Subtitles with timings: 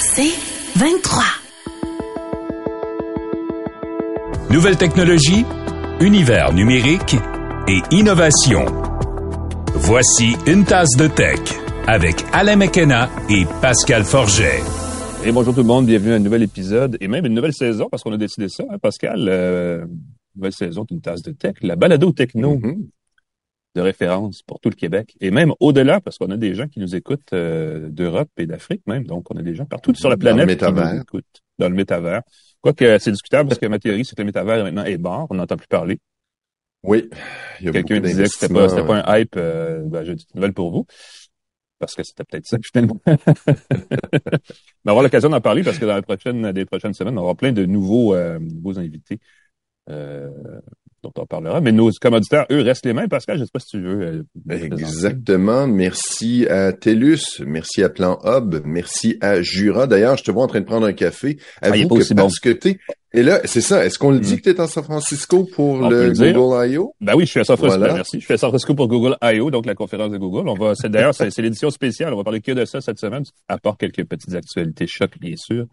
[0.00, 0.32] C'est
[0.78, 1.22] 23.
[4.50, 5.44] Nouvelle technologie,
[6.00, 7.16] univers numérique
[7.68, 8.64] et innovation.
[9.74, 11.40] Voici une tasse de tech
[11.86, 14.62] avec Alain McKenna et Pascal Forget.
[15.26, 17.88] Et bonjour tout le monde, bienvenue à un nouvel épisode et même une nouvelle saison
[17.90, 19.26] parce qu'on a décidé ça, hein, Pascal.
[19.28, 19.84] Euh,
[20.34, 22.86] nouvelle saison d'une tasse de tech, la balado techno Mm-hmm.
[23.76, 26.80] De référence pour tout le Québec et même au-delà parce qu'on a des gens qui
[26.80, 30.16] nous écoutent euh, d'Europe et d'Afrique même, donc on a des gens partout sur la
[30.16, 32.22] Dans le planète qui nous écoutent dans le métavers.
[32.60, 35.34] Quoique c'est discutable parce que ma théorie c'est que le métavers maintenant est mort, on
[35.34, 36.00] n'entend plus parler.
[36.82, 37.08] Oui.
[37.60, 39.34] Il y a Quelqu'un disait que c'était pas, pas un hype.
[39.36, 40.86] Euh, ben, j'ai une petite nouvelle pour vous.
[41.78, 43.00] Parce que c'était peut-être ça finalement.
[43.06, 47.14] Mais on va avoir l'occasion d'en parler parce que dans les prochaines, des prochaines semaines,
[47.14, 49.18] on va avoir plein de nouveaux, euh, nouveaux invités
[49.90, 50.30] euh,
[51.14, 51.60] dont on parlera.
[51.60, 53.08] Mais nos commanditaires, eux, restent les mêmes.
[53.08, 54.00] Pascal, je sais pas si tu veux.
[54.02, 54.22] euh.
[54.50, 55.66] Exactement.
[55.66, 59.86] Merci à TELUS, merci à Plan Hub, merci à Jura.
[59.86, 61.38] D'ailleurs, je te vois en train de prendre un café.
[61.62, 62.22] Ah, pas que aussi bon.
[62.22, 62.78] parce que t'es...
[63.12, 63.84] Et là, c'est ça.
[63.86, 64.36] Est-ce qu'on le dit Mm.
[64.36, 66.10] que tu es à San Francisco pour On le.
[66.12, 66.94] Google I.O.?
[67.00, 67.78] Ben oui, je suis à San Francisco.
[67.78, 67.94] Voilà.
[67.94, 68.20] Merci.
[68.20, 70.48] Je suis à San Francisco pour Google I.O., donc la conférence de Google.
[70.48, 72.12] On va, c'est d'ailleurs, c'est, c'est l'édition spéciale.
[72.12, 75.34] On va parler que de ça cette semaine, à part quelques petites actualités chocs, bien
[75.36, 75.64] sûr.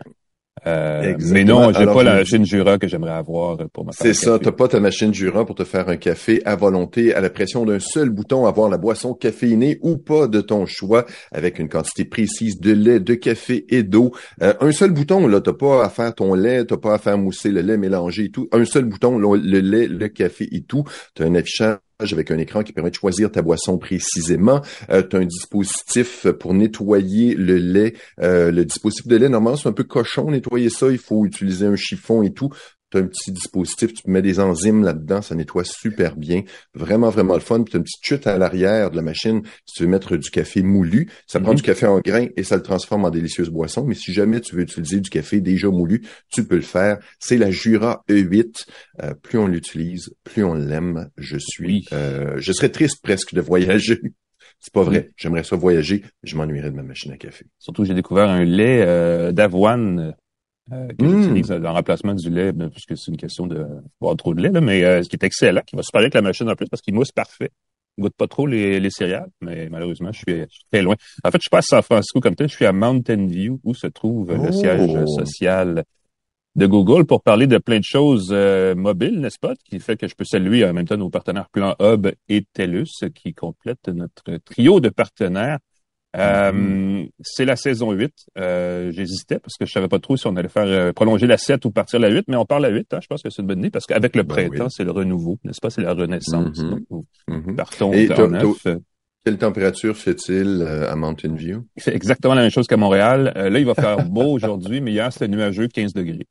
[0.65, 4.39] Euh, mais non, j'ai pas la Chine Jura que j'aimerais avoir pour ma C'est ça,
[4.39, 7.65] t'as pas ta machine Jura pour te faire un café à volonté, à la pression
[7.65, 12.05] d'un seul bouton, avoir la boisson caféinée ou pas de ton choix, avec une quantité
[12.05, 14.11] précise de lait, de café et d'eau.
[14.41, 17.17] Euh, un seul bouton, là, t'as pas à faire ton lait, t'as pas à faire
[17.17, 18.47] mousser le lait mélangé et tout.
[18.51, 20.83] Un seul bouton, le, le lait, le café et tout.
[21.15, 21.77] T'as un affichage
[22.11, 24.61] avec un écran qui permet de choisir ta boisson précisément.
[24.89, 27.93] Euh, tu as un dispositif pour nettoyer le lait.
[28.19, 30.89] Euh, le dispositif de lait, normalement, c'est un peu cochon, nettoyer ça.
[30.89, 32.49] Il faut utiliser un chiffon et tout.
[32.93, 36.43] Tu as un petit dispositif, tu mets des enzymes là-dedans, ça nettoie super bien.
[36.75, 37.63] Vraiment, vraiment le fun.
[37.63, 40.15] Puis tu as une petite chute à l'arrière de la machine si tu veux mettre
[40.15, 41.09] du café moulu.
[41.25, 41.57] Ça prend Mhm.
[41.57, 43.83] du café en grains et ça le transforme en délicieuse boisson.
[43.83, 46.99] Mais si jamais tu veux utiliser du café déjà moulu, tu peux le faire.
[47.19, 48.65] C'est la Jura E8.
[49.01, 51.09] Euh, plus on l'utilise, plus on l'aime.
[51.17, 51.85] Je suis, Oui.
[51.93, 53.99] euh, je serais triste presque de voyager.
[54.59, 55.09] C'est pas vrai.
[55.17, 57.45] J'aimerais ça voyager, mais je m'ennuierais de ma machine à café.
[57.59, 60.15] Surtout, j'ai découvert un lait euh, d'avoine
[60.71, 61.21] euh, que Mm.
[61.23, 63.65] j'utilise en remplacement du lait, ben, puisque c'est une question de
[63.99, 66.05] boire trop de lait, là, mais euh, ce qui est excellent, qui va super bien
[66.05, 67.49] avec la machine en plus parce qu'il mousse parfait.
[67.97, 70.95] Il goûte pas trop les, les céréales, mais malheureusement, je suis, je suis très loin.
[71.23, 73.59] En fait, je suis pas à San Francisco comme tel, je suis à Mountain View,
[73.63, 74.51] où se trouve le Oh.
[74.51, 75.83] siège social
[76.55, 79.53] de Google pour parler de plein de choses euh, mobiles, n'est-ce pas?
[79.65, 83.09] Qui fait que je peux saluer en même temps nos partenaires Plan Hub et TELUS
[83.13, 85.59] qui complètent notre trio de partenaires.
[86.15, 87.09] Euh, Mm-hmm.
[87.21, 88.11] C'est la saison 8.
[88.37, 91.37] Euh, J'hésitais parce que je savais pas trop si on allait faire euh, prolonger la
[91.37, 92.93] 7 ou partir la 8, mais on part la 8.
[92.93, 94.71] Hein, je pense que c'est une bonne idée parce qu'avec le Ben printemps, oui.
[94.75, 95.69] c'est le renouveau, n'est-ce pas?
[95.69, 96.57] C'est la renaissance.
[96.59, 97.55] Donc, nous Mhm.
[97.55, 98.67] partons Et neuf.
[99.25, 101.65] Quelle température fait-il euh, à Mountain View?
[101.77, 103.31] C'est exactement la même chose qu'à Montréal.
[103.37, 106.27] Euh, là, il va faire beau aujourd'hui, mais hier, c'était nuageux, 15 degrés.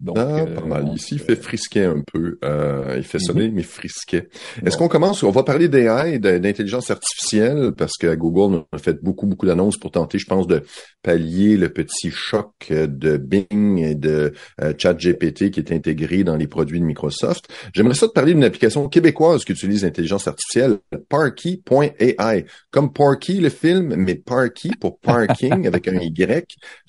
[0.00, 0.84] Donc, ah, euh, pas mal.
[0.88, 2.38] on- Ici, il fait frisquet un peu.
[2.44, 3.24] Euh, il fait Mhm.
[3.24, 4.28] soleil, mais frisquet.
[4.64, 5.22] Est-ce qu'on commence?
[5.22, 9.76] On va parler d'AI, d'intelligence artificielle, parce qu'à Google, on a fait beaucoup, beaucoup d'annonces
[9.76, 10.62] pour tenter, je pense, de
[11.02, 14.32] pallier le petit choc euh, de Bing et de
[14.62, 17.48] euh, ChatGPT qui est intégré dans les produits de Microsoft.
[17.74, 20.78] J'aimerais ça te parler d'une application québécoise qui utilise l'intelligence artificielle,
[21.10, 22.46] Parky.ai.
[22.70, 26.46] Comme Parky, le film, mais Parky pour parking avec un Y.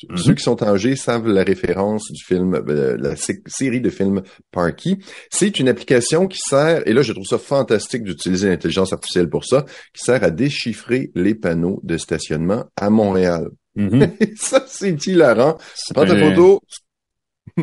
[0.10, 0.18] Mhm.
[0.18, 2.62] Ceux qui sont âgés savent la référence du film,
[2.94, 4.22] euh, la sé- série de films
[4.52, 5.00] Parky.
[5.30, 9.46] C'est une application qui sert, et là je trouve ça fantastique d'utiliser l'intelligence artificielle pour
[9.46, 13.50] ça, qui sert à déchiffrer les panneaux de stationnement à Montréal.
[13.76, 14.12] Mhm.
[14.20, 15.58] Et ça, c'est hilarant.
[15.94, 16.62] Prends ta photo.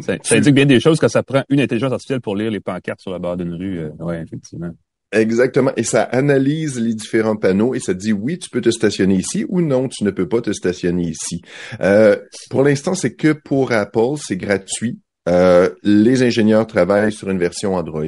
[0.03, 2.61] Ça, ça indique bien des choses quand ça prend une intelligence artificielle pour lire les
[2.61, 3.79] pancartes sur la barre d'une rue.
[3.81, 4.71] Euh, ouais, effectivement.
[5.11, 5.73] Exactement.
[5.77, 9.45] Et ça analyse les différents panneaux et ça dit oui, tu peux te stationner ici
[9.49, 11.43] ou non, tu ne peux pas te stationner ici.
[11.81, 12.17] Euh,
[12.51, 15.01] pour l'instant, c'est que pour Apple, c'est gratuit.
[15.31, 18.05] Euh, les ingénieurs travaillent sur une version Android.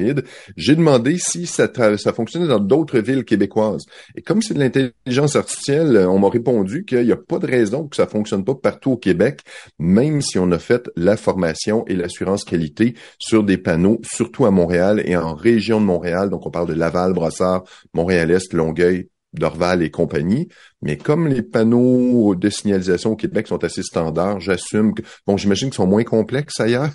[0.57, 3.85] J'ai demandé si ça, ça fonctionnait dans d'autres villes québécoises.
[4.15, 7.87] Et comme c'est de l'intelligence artificielle, on m'a répondu qu'il n'y a pas de raison
[7.87, 9.41] que ça fonctionne pas partout au Québec,
[9.79, 14.51] même si on a fait la formation et l'assurance qualité sur des panneaux, surtout à
[14.51, 16.29] Montréal et en région de Montréal.
[16.29, 20.47] Donc, on parle de Laval, Brossard, Montréal-Est, Longueuil, Dorval et compagnie.
[20.81, 25.69] Mais comme les panneaux de signalisation au Québec sont assez standards, j'assume que, bon, j'imagine
[25.69, 26.91] qu'ils sont moins complexes ailleurs.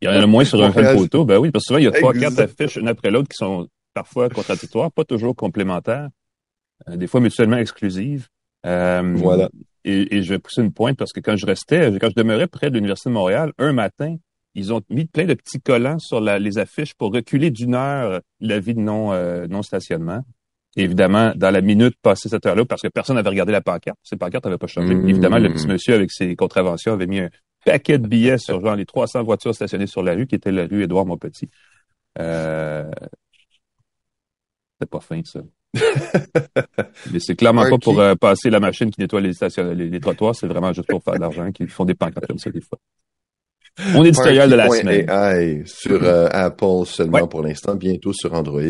[0.00, 1.24] Il y en a moins sur un fan photo.
[1.24, 3.36] Ben oui, parce que souvent, il y a trois, quatre affiches une après l'autre qui
[3.36, 6.08] sont parfois contradictoires, pas toujours complémentaires,
[6.88, 8.28] euh, des fois mutuellement exclusives.
[8.66, 9.48] Euh, Voilà.
[9.84, 12.48] Et, et je vais pousser une pointe parce que quand je restais, quand je demeurais
[12.48, 14.16] près de l'Université de Montréal, un matin,
[14.54, 18.20] ils ont mis plein de petits collants sur la- les affiches pour reculer d'une heure
[18.40, 20.22] la vie de non, euh, non stationnement.
[20.76, 24.16] Évidemment, dans la minute passée cette heure-là, parce que personne n'avait regardé la pancarte, ces
[24.16, 24.94] pancartes n'avaient pas changé.
[24.94, 25.08] Mmh.
[25.08, 27.30] Évidemment, le petit monsieur avec ses contraventions avait mis un
[27.64, 30.66] paquet de billets sur genre les 300 voitures stationnées sur la rue, qui était la
[30.66, 31.48] rue Édouard Montpetit.
[32.18, 32.90] Euh...
[34.78, 35.40] C'était pas fin, ça.
[37.12, 40.00] Mais c'est clairement pas pour euh, passer la machine qui nettoie les, stations, les, les
[40.00, 42.60] trottoirs, c'est vraiment juste pour faire de l'argent qu'ils font des pancartes comme ça des
[42.60, 42.78] fois.
[43.92, 45.08] Mon éditorial de la semaine.
[45.08, 47.28] AI sur euh, Apple seulement ouais.
[47.28, 48.62] pour l'instant, bientôt sur Android,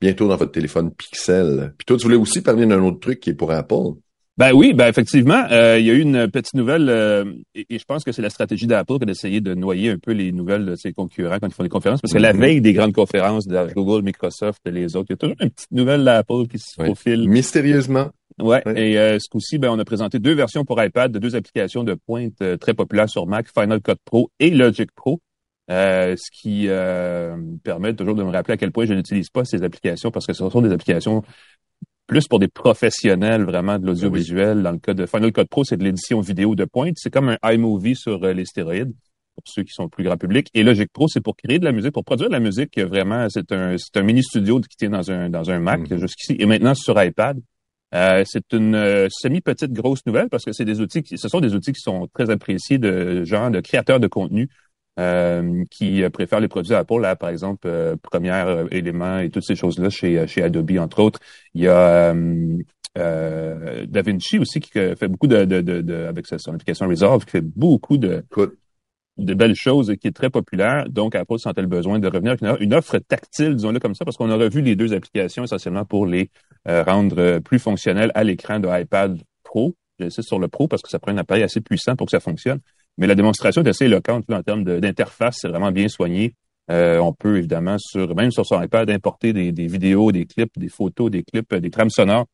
[0.00, 1.72] bientôt dans votre téléphone Pixel.
[1.78, 3.94] Puis toi, tu voulais aussi parler d'un autre truc qui est pour Apple.
[4.38, 7.78] Ben oui, ben effectivement, euh, il y a eu une petite nouvelle, euh, et, et,
[7.78, 10.64] je pense que c'est la stratégie d'Apple que d'essayer de noyer un peu les nouvelles
[10.64, 12.24] de ses concurrents quand ils font des conférences, parce que mm -hmm.
[12.24, 15.36] la veille des grandes conférences de Google, Microsoft et les autres, il y a toujours
[15.38, 16.86] une petite nouvelle d'Apple qui se oui.
[16.86, 17.28] profile.
[17.28, 18.10] Mystérieusement.
[18.40, 21.34] Ouais, et euh, ce coup-ci, ben, on a présenté deux versions pour iPad de deux
[21.36, 25.20] applications de pointe euh, très populaires sur Mac, Final Cut Pro et Logic Pro.
[25.70, 29.44] Euh, ce qui euh, permet toujours de me rappeler à quel point je n'utilise pas
[29.44, 31.22] ces applications parce que ce sont des applications
[32.08, 34.58] plus pour des professionnels vraiment de l'audiovisuel.
[34.58, 34.62] Oui.
[34.64, 36.94] Dans le cas de Final Cut Pro, c'est de l'édition vidéo de pointe.
[36.96, 38.92] C'est comme un iMovie sur euh, les stéroïdes
[39.34, 40.48] pour ceux qui sont plus grand public.
[40.52, 42.78] Et Logic Pro, c'est pour créer de la musique, pour produire de la musique.
[42.78, 45.84] Vraiment, c'est un, c'est un mini studio qui tient dans un dans un Mac mm
[45.84, 46.00] -hmm.
[46.00, 47.38] jusqu'ici et maintenant sur iPad.
[47.94, 51.40] Euh, c'est une euh, semi-petite grosse nouvelle parce que c'est des outils qui, ce sont
[51.40, 54.48] des outils qui sont très appréciés de gens de créateurs de contenu
[54.98, 57.00] euh, qui préfèrent les produits Apple.
[57.00, 61.20] Là, par exemple, euh, Première élément et toutes ces choses-là chez chez Adobe entre autres.
[61.54, 62.14] Il y a
[62.98, 67.30] euh, DaVinci aussi qui fait beaucoup de, de, de, de avec son application Resolve, qui
[67.32, 68.24] fait beaucoup de.
[69.18, 70.88] De belles choses qui est très populaire.
[70.88, 74.16] Donc, Apple sentait le besoin de revenir avec une, offre tactile, disons-le comme ça, parce
[74.16, 76.30] qu'on a revu les deux applications essentiellement pour les
[76.68, 79.74] euh, rendre plus fonctionnelles à l'écran de iPad Pro.
[79.98, 82.20] J'insiste sur le Pro parce que ça prend un appareil assez puissant pour que ça
[82.20, 82.60] fonctionne.
[82.98, 85.38] Mais la démonstration est assez éloquente en termes d'interface.
[85.40, 86.34] C'est vraiment bien soigné.
[86.70, 90.68] Euh, on peut évidemment, sur même sur son iPad, importer des, vidéos, des clips, des
[90.68, 92.26] photos, des clips, des trames sonores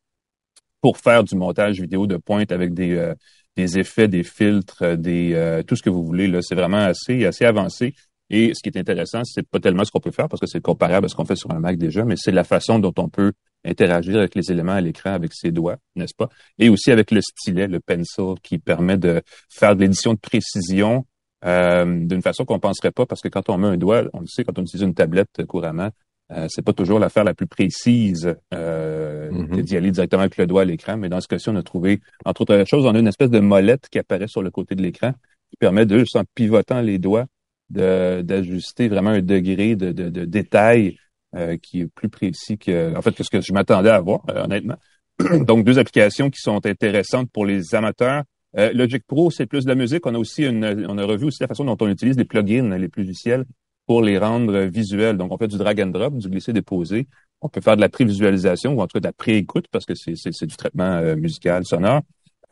[0.80, 3.14] pour faire du montage vidéo de pointe avec des, euh,
[3.58, 6.28] des effets, des filtres, des euh, tout ce que vous voulez.
[6.28, 7.94] Là, c'est vraiment assez assez avancé.
[8.30, 10.60] Et ce qui est intéressant, c'est pas tellement ce qu'on peut faire parce que c'est
[10.60, 13.08] comparable à ce qu'on fait sur un Mac déjà, mais c'est la façon dont on
[13.08, 13.32] peut
[13.64, 16.28] interagir avec les éléments à l'écran avec ses doigts, n'est-ce pas?
[16.58, 21.04] Et aussi avec le stylet, le pencil, qui permet de faire de l'édition de précision
[21.44, 24.26] euh, d'une façon qu'on penserait pas parce que quand on met un doigt, on le
[24.26, 25.90] sait quand on utilise une tablette couramment,
[26.32, 29.62] euh, c'est pas toujours l'affaire la plus précise euh, mm -hmm.
[29.62, 32.00] d'y aller directement avec le doigt à l'écran, mais dans ce cas-ci, on a trouvé,
[32.24, 34.82] entre autres choses, on a une espèce de molette qui apparaît sur le côté de
[34.82, 35.12] l'écran
[35.50, 37.26] qui permet de, juste en pivotant les doigts,
[37.70, 40.96] d'ajuster vraiment un degré de, de, de détail
[41.36, 44.22] euh, qui est plus précis que, en fait, que ce que je m'attendais à voir,
[44.30, 44.76] euh, honnêtement.
[45.46, 48.22] Donc, deux applications qui sont intéressantes pour les amateurs.
[48.56, 50.06] Euh, Logic Pro, c'est plus de la musique.
[50.06, 52.74] On a aussi une, on a revu aussi la façon dont on utilise les plugins,
[52.78, 53.44] les logiciels
[53.88, 55.16] pour les rendre visuels.
[55.16, 57.08] Donc, on fait du drag and drop, du glisser-déposer.
[57.40, 59.94] On peut faire de la prévisualisation ou en tout cas de la pré-écoute parce que
[59.94, 62.02] c'est du traitement euh, musical, sonore.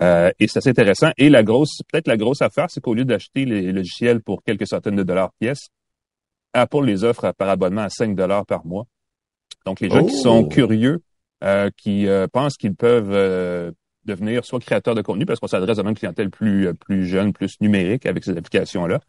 [0.02, 1.10] Euh, et c'est assez intéressant.
[1.18, 4.66] Et la grosse, peut-être la grosse affaire, c'est qu'au lieu d'acheter les logiciels pour quelques
[4.66, 5.68] centaines de dollars pièce,
[6.54, 8.86] Apple les offre par abonnement à 5 dollars par mois.
[9.66, 10.06] Donc, les gens oh.
[10.06, 10.48] qui sont oh!
[10.48, 11.02] curieux,
[11.44, 13.70] euh, qui euh, pensent qu'ils peuvent euh,
[14.06, 17.60] devenir soit créateurs de contenu, parce qu'on s'adresse à une clientèle plus, plus jeune, plus
[17.60, 19.00] numérique avec ces applications-là,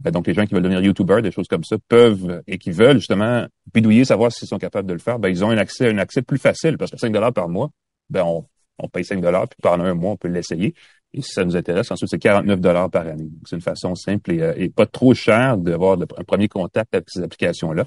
[0.00, 2.98] donc, les gens qui veulent devenir YouTubers, des choses comme ça, peuvent et qui veulent
[2.98, 5.98] justement bidouiller, savoir s'ils sont capables de le faire, ben, ils ont un accès, un
[5.98, 7.70] accès plus facile parce que 5 dollars par mois,
[8.10, 8.44] ben, on,
[8.78, 10.74] on paye 5 dollars puis pendant un mois, on peut l'essayer.
[11.14, 13.28] Et si ça nous intéresse, ensuite, c'est 49 dollars par année.
[13.46, 17.08] C'est une façon simple et, euh, et pas trop chère d'avoir un premier contact avec
[17.08, 17.84] ces applications-là.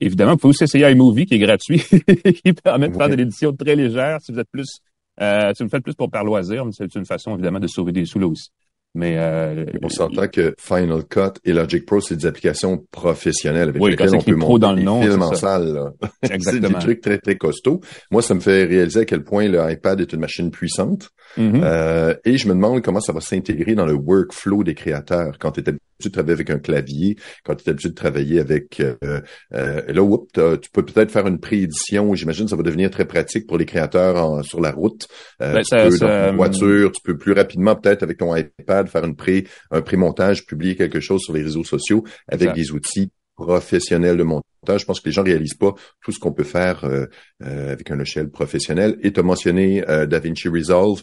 [0.00, 1.78] Évidemment, vous pouvez aussi essayer iMovie qui est gratuit,
[2.44, 4.80] qui permet de faire de l'édition très légère si vous êtes plus,
[5.20, 7.66] euh, si vous le faites plus pour par loisir, mais c'est une façon évidemment de
[7.66, 8.50] sauver des sous là aussi.
[8.96, 13.82] Mais euh, on s'entend que Final Cut et Logic Pro, c'est des applications professionnelles avec
[13.82, 15.92] oui, lesquelles on peut monter dans le nom, films en salle.
[16.40, 17.82] c'est des trucs très, très costauds.
[18.10, 21.10] Moi, ça me fait réaliser à quel point le iPad est une machine puissante.
[21.36, 21.60] Mm -hmm.
[21.62, 25.36] euh, et je me demande comment ça va s'intégrer dans le workflow des créateurs.
[25.38, 25.74] Quand tu es
[26.04, 28.80] de travailler avec un clavier, quand tu es habitué de travailler avec...
[28.80, 29.20] Euh,
[29.54, 32.14] euh, là, whoop, tu peux peut-être faire une préédition.
[32.14, 35.08] J'imagine que ça va devenir très pratique pour les créateurs en, sur la route.
[35.42, 38.18] Euh, ben, tu ça, peux, ça, dans une voiture, tu peux plus rapidement, peut-être avec
[38.18, 42.52] ton iPad, faire une pré, un pré-montage, publier quelque chose sur les réseaux sociaux avec
[42.54, 44.80] des outils professionnels de montage.
[44.80, 47.06] Je pense que les gens réalisent pas tout ce qu'on peut faire euh,
[47.42, 48.96] euh, avec un logiciel professionnel.
[49.02, 51.02] Et tu as mentionné euh, DaVinci Resolve.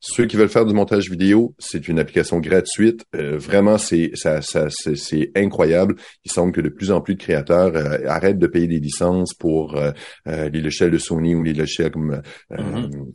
[0.00, 3.04] Ceux qui veulent faire du montage vidéo, c'est une application gratuite.
[3.14, 5.96] Euh, vraiment, c'est ça, ça c'est incroyable.
[6.24, 9.34] Il semble que de plus en plus de créateurs euh, arrêtent de payer des licences
[9.34, 9.92] pour euh,
[10.26, 13.12] les logiciels de Sony ou les logiciels comme mm -hmm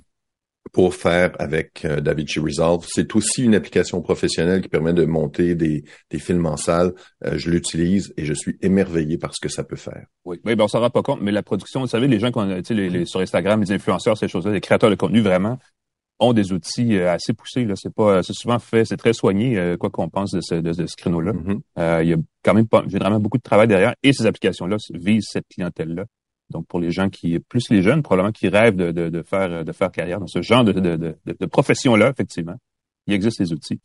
[0.75, 2.85] pour faire avec euh, DaVinci Resolve.
[2.85, 6.93] C'est aussi une application professionnelle qui permet de monter des, des films en salle.
[7.23, 10.05] Euh, je l'utilise et je suis émerveillé par ce que ça peut faire.
[10.25, 12.29] Oui, oui ben on s'en rend pas compte, mais la production, vous savez, les gens
[12.29, 15.59] qui tu sais, les, sur Instagram, les influenceurs, ces choses-là, les créateurs de contenu, vraiment,
[16.19, 17.65] ont des outils euh, assez poussés.
[17.65, 20.73] Là, c'est pas, c'est souvent fait, c'est très soigné, quoi qu'on pense de ce, de,
[20.73, 21.33] ce créneau-là.
[21.33, 22.03] Mm-hmm.
[22.03, 25.27] il y a quand même pas, généralement beaucoup de travail derrière, et ces applications-là visent
[25.31, 26.05] cette clientèle-là.
[26.51, 29.65] Donc, pour les gens qui, plus les jeunes, probablement qui rêvent de, de, de faire
[29.65, 32.55] de faire carrière dans ce genre de, de, de, de profession-là, effectivement,
[33.07, 33.79] il existe des outils.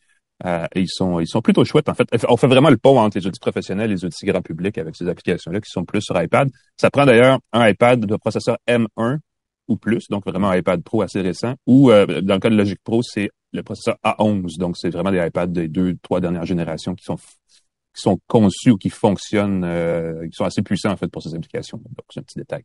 [0.47, 1.89] Euh, et ils sont ils sont plutôt chouettes.
[1.89, 4.41] En fait, on fait vraiment le pont entre les outils professionnels et les outils grand
[4.41, 6.49] public avec ces applications-là qui sont plus sur iPad.
[6.79, 9.19] Ça prend d'ailleurs un iPad de processeur M1
[9.77, 11.55] plus, donc vraiment un iPad Pro assez récent.
[11.67, 15.11] Ou euh, dans le cas de Logic Pro, c'est le processeur A11, donc c'est vraiment
[15.11, 19.65] des iPads des deux, trois dernières générations qui sont qui sont conçus ou qui fonctionnent,
[19.65, 21.79] euh, qui sont assez puissants en fait pour ces applications.
[21.79, 22.62] Donc c'est un petit détail.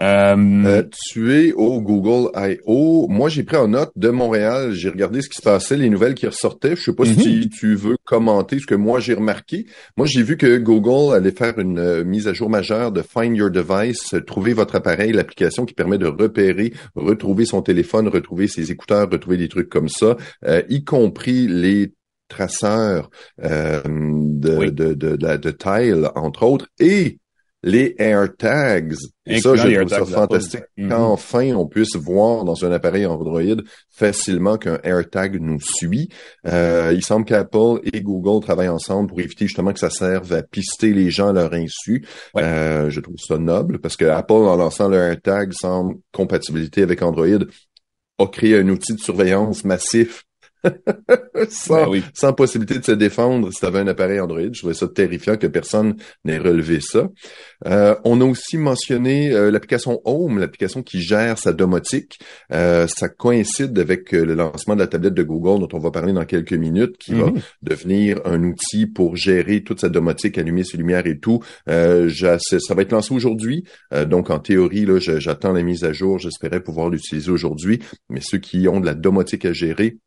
[0.00, 0.36] Euh,
[0.66, 3.06] euh, tu es au Google I.O.
[3.08, 4.72] Moi, j'ai pris en note de Montréal.
[4.72, 6.74] J'ai regardé ce qui se passait, les nouvelles qui ressortaient.
[6.74, 7.48] Je sais pas si mhm.
[7.48, 9.66] tu veux commenter ce que moi j'ai remarqué.
[9.96, 13.50] Moi, j'ai vu que Google allait faire une mise à jour majeure de Find Your
[13.50, 19.08] Device, trouver votre appareil, l'application qui permet de repérer, retrouver son téléphone, retrouver ses écouteurs,
[19.10, 20.16] retrouver des trucs comme ça,
[20.68, 21.92] y compris les
[22.28, 23.10] traceurs
[23.42, 27.18] euh, de, de, de, de, tile, entre autres, et
[27.64, 28.94] les AirTags.
[29.26, 30.88] Et ça, je trouve ça fantastique mm-hmm.
[30.88, 33.40] qu'enfin on puisse voir dans un appareil Android
[33.90, 36.10] facilement qu'un AirTag nous suit.
[36.46, 40.42] Euh, il semble qu'Apple et Google travaillent ensemble pour éviter justement que ça serve à
[40.42, 42.06] pister les gens à leur insu.
[42.36, 47.00] Euh, je trouve ça noble parce que Apple, en lançant le AirTag sans compatibilité avec
[47.00, 47.44] Android,
[48.18, 50.22] a créé un outil de surveillance massif
[51.48, 54.40] sans, ben sans, possibilité de se défendre si tu avais un appareil Android.
[54.40, 57.08] Je trouvais ça terrifiant que personne n'ait relevé ça.
[57.66, 62.18] Euh, on a aussi mentionné euh, l'application Home, l'application qui gère sa domotique.
[62.52, 66.12] Euh, ça coïncide avec le lancement de la tablette de Google dont on va parler
[66.12, 67.40] dans quelques minutes, qui va mhm.
[67.62, 71.40] devenir un outil pour gérer toute sa domotique, allumer ses lumières et tout.
[71.66, 73.64] ça va être lancé aujourd'hui.
[74.06, 76.18] donc en théorie, là, j'attends la mise à jour.
[76.18, 77.80] J'espérais pouvoir l'utiliser aujourd'hui.
[78.08, 79.98] Mais ceux qui ont de la domotique à gérer,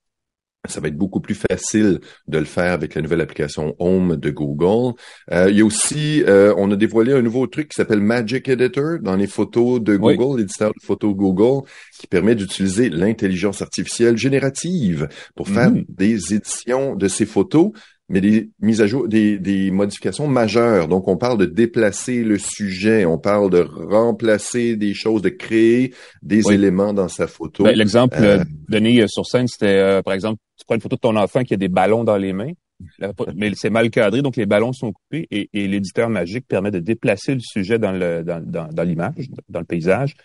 [0.65, 4.29] ça va être beaucoup plus facile de le faire avec la nouvelle application Home de
[4.29, 4.95] Google.
[5.31, 8.47] Euh, il y a aussi, euh, on a dévoilé un nouveau truc qui s'appelle Magic
[8.49, 11.67] Editor dans les photos de Google, l'éditeur de photos Google,
[11.99, 15.85] qui permet d'utiliser l'intelligence artificielle générative pour faire mm.
[15.89, 17.71] des éditions de ces photos
[18.09, 20.87] mais des mises à jour, des, des, modifications majeures.
[20.87, 25.93] Donc, on parle de déplacer le sujet, on parle de remplacer des choses, de créer
[26.21, 27.63] des éléments dans sa photo.
[27.63, 30.95] Ben, l'exemple euh, donné euh, sur scène, c'était, euh, par exemple, tu prends une photo
[30.95, 32.53] de ton enfant qui a des ballons dans les mains,
[33.35, 36.79] mais c'est mal cadré, donc les ballons sont coupés et, et l'éditeur magique permet de
[36.79, 40.15] déplacer le sujet dans le dans, dans, dans l'image, dans le paysage,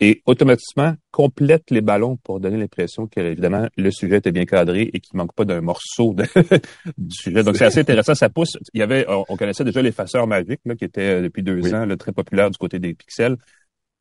[0.00, 4.90] et automatiquement complète les ballons pour donner l'impression que évidemment le sujet était bien cadré
[4.92, 6.24] et qu'il manque pas d'un morceau de,
[6.98, 7.42] du sujet.
[7.42, 8.14] Donc c'est assez intéressant.
[8.14, 8.58] Ça pousse.
[8.74, 11.86] Il y avait, on connaissait déjà l'effaceur magique là, qui était euh, depuis deux ans
[11.86, 13.36] le très populaire du côté des pixels.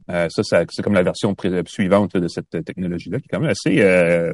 [0.10, 1.36] Euh, ça, c'est comme la version
[1.66, 4.34] suivante de cette technologie-là, qui est quand même assez euh,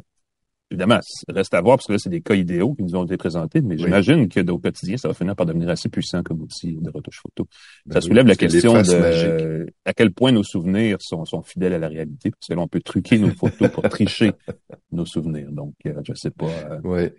[0.72, 3.18] Évidemment, reste à voir parce que là, c'est des cas idéaux qui nous ont été
[3.18, 6.78] présentés, mais j'imagine que au quotidien, ça va finir par devenir assez puissant comme outil
[6.80, 7.46] de retouche photo.
[7.86, 11.80] Ben ça soulève la question de à quel point nos souvenirs sont, sont fidèles à
[11.80, 14.32] la réalité, parce que là, on peut truquer nos photos pour tricher
[14.94, 15.52] nos souvenirs.
[15.52, 16.48] Donc, euh, je sais pas.
[16.86, 17.10] Euh,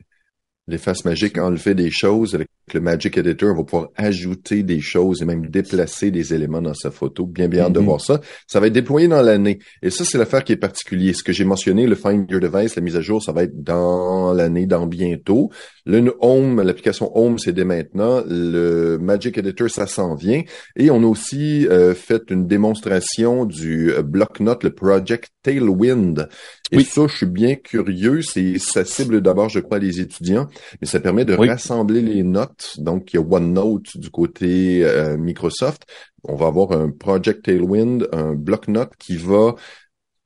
[0.73, 0.79] ouais.
[0.79, 5.21] L'efface magique enlever des choses avec le Magic Editor, on va pouvoir ajouter des choses
[5.21, 7.27] et même déplacer des éléments dans sa photo.
[7.27, 7.85] Bien, bien de mm-hmm.
[7.85, 8.21] voir ça.
[8.47, 9.59] Ça va être déployé dans l'année.
[9.83, 11.15] Et ça, c'est l'affaire qui est particulière.
[11.15, 13.63] Ce que j'ai mentionné, le Find Your Device, la mise à jour, ça va être
[13.63, 15.51] dans l'année, dans bientôt.
[15.85, 18.23] Le Home, l'application Home, c'est dès maintenant.
[18.27, 20.43] Le Magic Editor, ça s'en vient.
[20.77, 26.29] Et on a aussi euh, fait une démonstration du euh, bloc-notes, le Project Tailwind.
[26.71, 26.85] Et oui.
[26.85, 28.23] ça, je suis bien curieux.
[28.23, 30.49] C'est, ça cible d'abord, je crois, les étudiants,
[30.81, 32.75] mais ça permet de rassembler les notes.
[32.79, 35.85] Donc, il y a OneNote du côté euh, Microsoft.
[36.25, 39.55] On va avoir un Project Tailwind, un bloc-notes qui va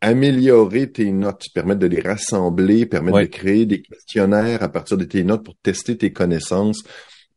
[0.00, 5.04] améliorer tes notes, permettre de les rassembler, permettre de créer des questionnaires à partir de
[5.04, 6.82] tes notes pour tester tes connaissances.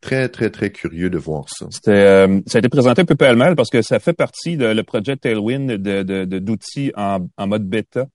[0.00, 1.66] Très, très, très curieux de voir ça.
[1.70, 4.66] C'était, euh, ça a été présenté un peu mal parce que ça fait partie de
[4.66, 8.06] le projet Tailwind de, d'outils en, en mode bêta.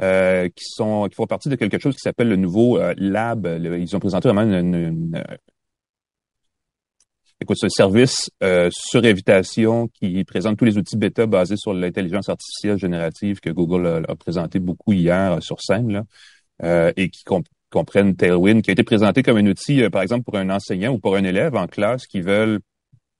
[0.00, 3.46] Euh, qui sont qui font partie de quelque chose qui s'appelle le nouveau euh, Lab.
[3.46, 5.22] ils ont présenté vraiment une, une,
[7.40, 12.28] écoute, ce service euh, sur invitation qui présente tous les outils bêta basés sur l'intelligence
[12.28, 16.04] artificielle générative que Google a, présenté beaucoup hier euh, sur scène là,
[16.62, 17.24] euh, et qui
[17.70, 20.98] comprennent Tailwind, qui a été présenté comme un outil, par exemple, pour un enseignant ou
[20.98, 22.60] pour un élève en classe qui veulent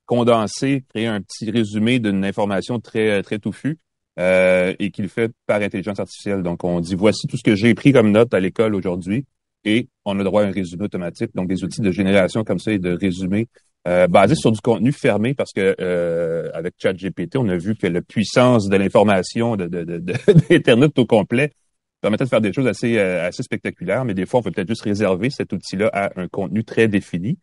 [0.06, 3.78] condenser, créer un petit résumé d'une information très très touffue
[4.20, 6.42] euh, et qu'il fait par intelligence artificielle.
[6.42, 9.24] Donc, on dit, voici tout ce que j'ai pris comme note à l'école aujourd'hui
[9.64, 11.30] et on a droit à un résumé automatique.
[11.34, 13.48] Donc, des outils de génération comme ça et de résumé
[13.88, 17.86] euh, basés sur du contenu fermé parce que euh, avec ChatGPT, on a vu que
[17.86, 19.98] la puissance de l'information de, de, de,
[20.50, 21.50] d'Internet au complet
[22.02, 24.68] permettait de faire des choses assez, euh, assez spectaculaires, mais des fois, on peut peut-être
[24.68, 27.38] juste réserver cet outil-là à un contenu très défini.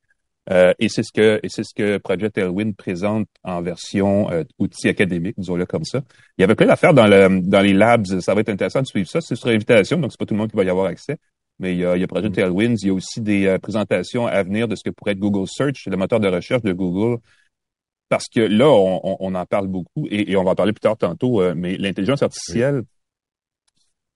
[0.50, 4.44] Euh, et c'est ce que et c'est ce que Project Elwin présente en version euh,
[4.60, 6.02] outil académique, disons-le comme ça.
[6.38, 8.06] Il y avait plein d'affaires dans le dans les labs.
[8.22, 9.20] Ça va être intéressant de suivre ça.
[9.20, 11.18] C'est sur invitation, donc c'est pas tout le monde qui va y avoir accès.
[11.60, 12.76] Mais il y a, il y a Project Elwin.
[12.82, 15.86] Il y a aussi des présentations à venir de ce que pourrait être Google Search,
[15.88, 17.20] le moteur de recherche de Google.
[18.10, 20.80] Parce que là, on, on en parle beaucoup et, et, on va en parler plus
[20.80, 21.42] tard tantôt.
[21.56, 22.84] mais l'intelligence artificielle,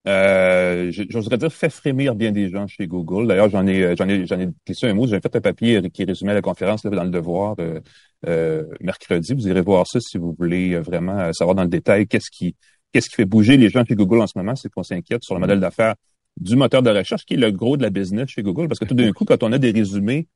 [0.08, 3.27] euh, j'oserais dire, fait frémir bien des gens chez Google.
[3.27, 5.05] D'ailleurs, j'en ai, j'en ai, j'en ai glissé un mot.
[5.05, 7.79] J'ai fait un papier qui résumait la conférence là, dans le Devoir euh,
[8.27, 9.34] euh, mercredi.
[9.34, 12.55] Vous irez voir ça si vous voulez vraiment savoir dans le détail qu'est-ce qui,
[12.91, 14.55] qu'est-ce qui fait bouger les gens chez Google en ce moment.
[14.55, 15.96] C'est qu'on s'inquiète sur le modèle d'affaires
[16.38, 18.67] du moteur de recherche qui est le gros de la business chez Google.
[18.67, 20.27] Parce que tout d'un coup, quand on a des résumés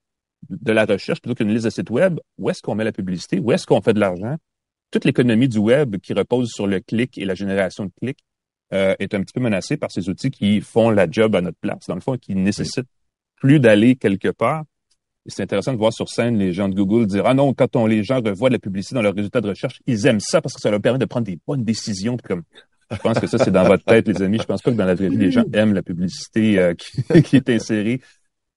[0.50, 3.40] de la recherche plutôt qu'une liste de sites web, où est-ce qu'on met la publicité?
[3.40, 4.36] Où est-ce qu'on fait de l'argent?
[4.92, 8.20] Toute l'économie du web qui repose sur le clic et la génération de clics
[8.74, 11.58] euh, est un petit peu menacé par ces outils qui font la job à notre
[11.60, 12.88] place, dans le fond, qui nécessitent
[13.36, 14.64] plus d'aller quelque part.
[15.26, 17.76] Et c'est intéressant de voir sur scène les gens de Google dire ah non quand
[17.76, 20.40] on les gens revoient de la publicité dans leurs résultats de recherche ils aiment ça
[20.40, 22.44] parce que ça leur permet de prendre des bonnes décisions comme
[22.92, 24.38] je pense que ça c'est dans votre tête les amis.
[24.40, 27.22] Je pense pas que dans la vraie vie les gens aiment la publicité euh, qui,
[27.24, 28.02] qui, est insérée.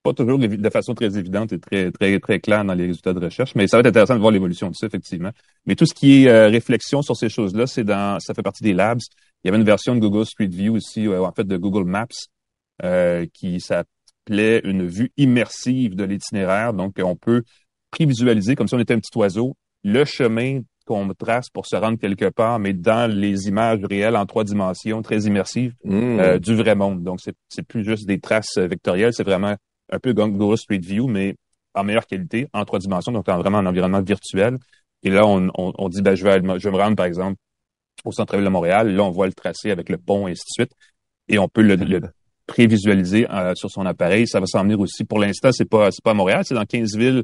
[0.03, 3.25] Pas toujours de façon très évidente et très très très claire dans les résultats de
[3.25, 5.31] recherche mais ça va être intéressant de voir l'évolution de ça effectivement.
[5.65, 8.43] Mais tout ce qui est euh, réflexion sur ces choses là c'est dans ça fait
[8.43, 9.01] partie des labs
[9.43, 12.07] il y avait une version de Google Street View aussi, en fait de Google Maps,
[12.85, 16.73] euh, qui s'appelait une vue immersive de l'itinéraire.
[16.73, 17.43] Donc, on peut
[17.91, 21.99] prévisualiser, comme si on était un petit oiseau, le chemin qu'on trace pour se rendre
[21.99, 26.21] quelque part, mais dans les images réelles en trois dimensions, très immersives, mmh.
[26.21, 27.03] euh, du vrai monde.
[27.03, 29.55] Donc, c'est plus juste des traces vectorielles, c'est vraiment
[29.91, 31.37] un peu Google Street View, mais
[31.75, 34.59] en meilleure qualité, en trois dimensions, donc vraiment en environnement virtuel.
[35.03, 37.37] Et là, on, on, dit, ben, je, vais, je vais me rendre, par exemple,
[38.05, 38.95] au centre-ville de Montréal.
[38.95, 40.73] Là, on voit le tracé avec le pont et ainsi de suite.
[41.29, 41.77] Et on peut le,
[42.47, 44.27] prévisualiser euh, sur son appareil.
[44.27, 45.05] Ça va s'en venir aussi.
[45.05, 47.23] Pour l'instant, c'est pas c'est pas à Montréal, c'est dans 15 villes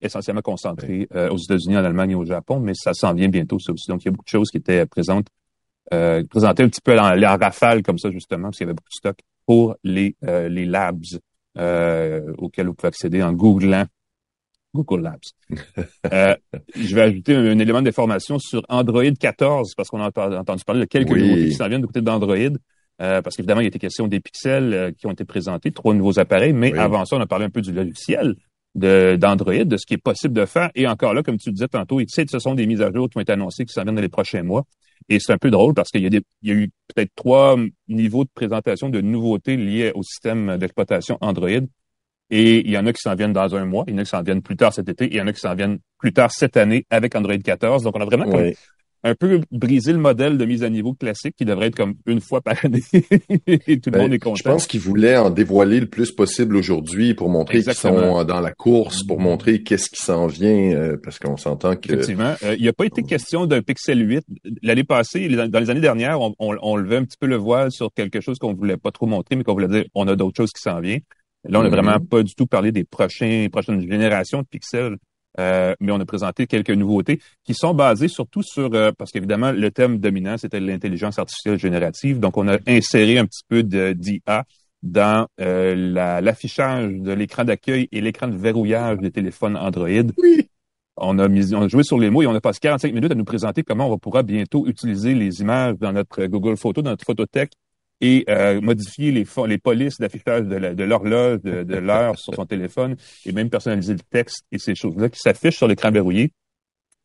[0.00, 3.58] essentiellement concentrées euh, aux États-Unis, en Allemagne et au Japon, mais ça s'en vient bientôt
[3.58, 3.88] ça aussi.
[3.88, 5.28] Donc, il y a beaucoup de choses qui étaient présentes,
[5.92, 8.74] euh, présentées un petit peu en, en rafale comme ça, justement, parce qu'il y avait
[8.74, 11.02] beaucoup de stock pour les, euh, les labs
[12.38, 13.86] auxquels vous pouvez accéder en googlant
[14.76, 15.56] Google Labs.
[16.12, 16.36] Euh,
[16.76, 20.86] je vais ajouter un, élément d'information sur Android 14 parce qu'on a entendu parler de
[20.86, 22.36] quelques nouveautés qui s'en viennent du côté d'Android.
[23.02, 25.70] Euh, parce qu'évidemment, il y a été question des pixels euh, qui ont été présentés,
[25.70, 28.36] trois nouveaux appareils, mais avant ça, on a parlé un peu du logiciel
[28.74, 30.70] d'Android, de, ce qui est possible de faire.
[30.74, 33.20] Et encore là, comme tu disais tantôt, ce sont des mises à jour qui ont
[33.20, 34.64] été annoncées, qui s'en viennent dans les prochains mois.
[35.08, 37.56] Et c'est un peu drôle parce qu'il y, y, a eu peut-être trois
[37.88, 41.66] niveaux de présentation de nouveautés liées au système d'exploitation Android.
[42.30, 44.04] Et il y en a qui s'en viennent dans un mois, il y en a
[44.04, 45.78] qui s'en viennent plus tard cet été, et il y en a qui s'en viennent
[45.98, 47.84] plus tard cette année avec Android 14.
[47.84, 48.26] Donc, on a vraiment
[49.06, 52.20] un peu brisé le modèle de mise à niveau classique qui devrait être comme une
[52.20, 54.34] fois par année et tout le ben, monde est content.
[54.34, 58.40] Je pense qu'ils voulaient en dévoiler le plus possible aujourd'hui pour montrer qu'ils sont dans
[58.40, 61.92] la course, pour montrer qu'est-ce qui s'en vient, euh, parce qu'on s'entend que...
[61.92, 62.34] Effectivement.
[62.42, 64.24] Euh, il n'y a pas été question d'un Pixel 8.
[64.62, 67.70] L'année passée, dans les années dernières, on, on, on, levait un petit peu le voile
[67.70, 70.36] sur quelque chose qu'on voulait pas trop montrer, mais qu'on voulait dire on a d'autres
[70.36, 71.02] choses qui s'en viennent.
[71.48, 72.08] Là, on n'a vraiment mm-hmm.
[72.08, 74.96] pas du tout parlé des prochains, prochaines générations de pixels,
[75.38, 79.52] euh, mais on a présenté quelques nouveautés qui sont basées surtout sur, euh, parce qu'évidemment,
[79.52, 82.20] le thème dominant, c'était l'intelligence artificielle générative.
[82.20, 84.44] Donc, on a inséré un petit peu d'IA
[84.82, 89.88] dans euh, l'affichage de l'écran d'accueil et l'écran de verrouillage des téléphones Android.
[90.18, 90.48] Oui.
[90.98, 93.12] On a, mis, on a joué sur les mots et on a passé 45 minutes
[93.12, 96.90] à nous présenter comment on pourra bientôt utiliser les images dans notre Google Photo, dans
[96.90, 97.52] notre photothèque
[98.00, 103.32] et euh, modifier les, les polices d'affichage de l'horloge, de, l'heure sur son téléphone, et
[103.32, 106.32] même personnaliser le texte et ces choses-là qui s'affichent sur l'écran verrouillé,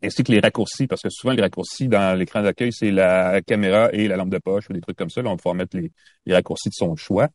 [0.04, 3.90] ainsi que les raccourcis, parce que souvent les raccourcis dans l'écran d'accueil, c'est la caméra
[3.94, 5.22] et la lampe de poche ou des trucs comme ça.
[5.22, 5.92] Là, on va pouvoir mettre les,
[6.26, 7.30] les raccourcis de son choix.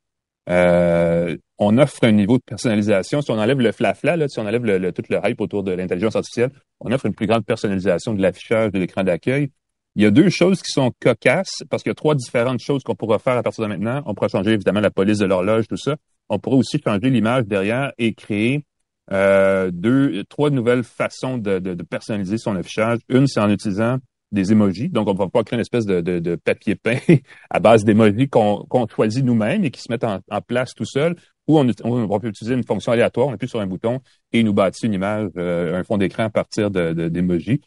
[0.49, 3.23] Euh, on offre un niveau de personnalisation.
[3.23, 5.73] Si on enlève le flafla, là, si on enlève le, tout le hype autour de
[5.73, 9.51] l'intelligence artificielle, on offre une plus grande personnalisation de l'affichage de l'écran d'accueil.
[9.97, 12.83] Il y a deux choses qui sont cocasses, parce qu'il y a trois différentes choses
[12.83, 14.03] qu'on pourra faire à partir de maintenant.
[14.05, 15.97] On pourra changer évidemment la police de l'horloge, tout ça.
[16.29, 18.67] On pourra aussi changer l'image derrière et créer
[19.11, 22.99] euh, deux, trois nouvelles façons de, de, personnaliser son affichage.
[23.09, 23.97] Une, c'est en utilisant
[24.33, 24.91] des emojis.
[24.91, 26.99] Donc, on va pouvoir créer une espèce de, de papier peint
[27.51, 31.17] à base d'emojis qu'on choisit nous-mêmes et qui se mettent en, place tout seul.
[31.49, 34.01] Ou on, on, peut utiliser une fonction aléatoire, on appuie sur un bouton
[34.33, 37.63] et nous bâtit une image, euh, un fond d'écran à partir d'emojis.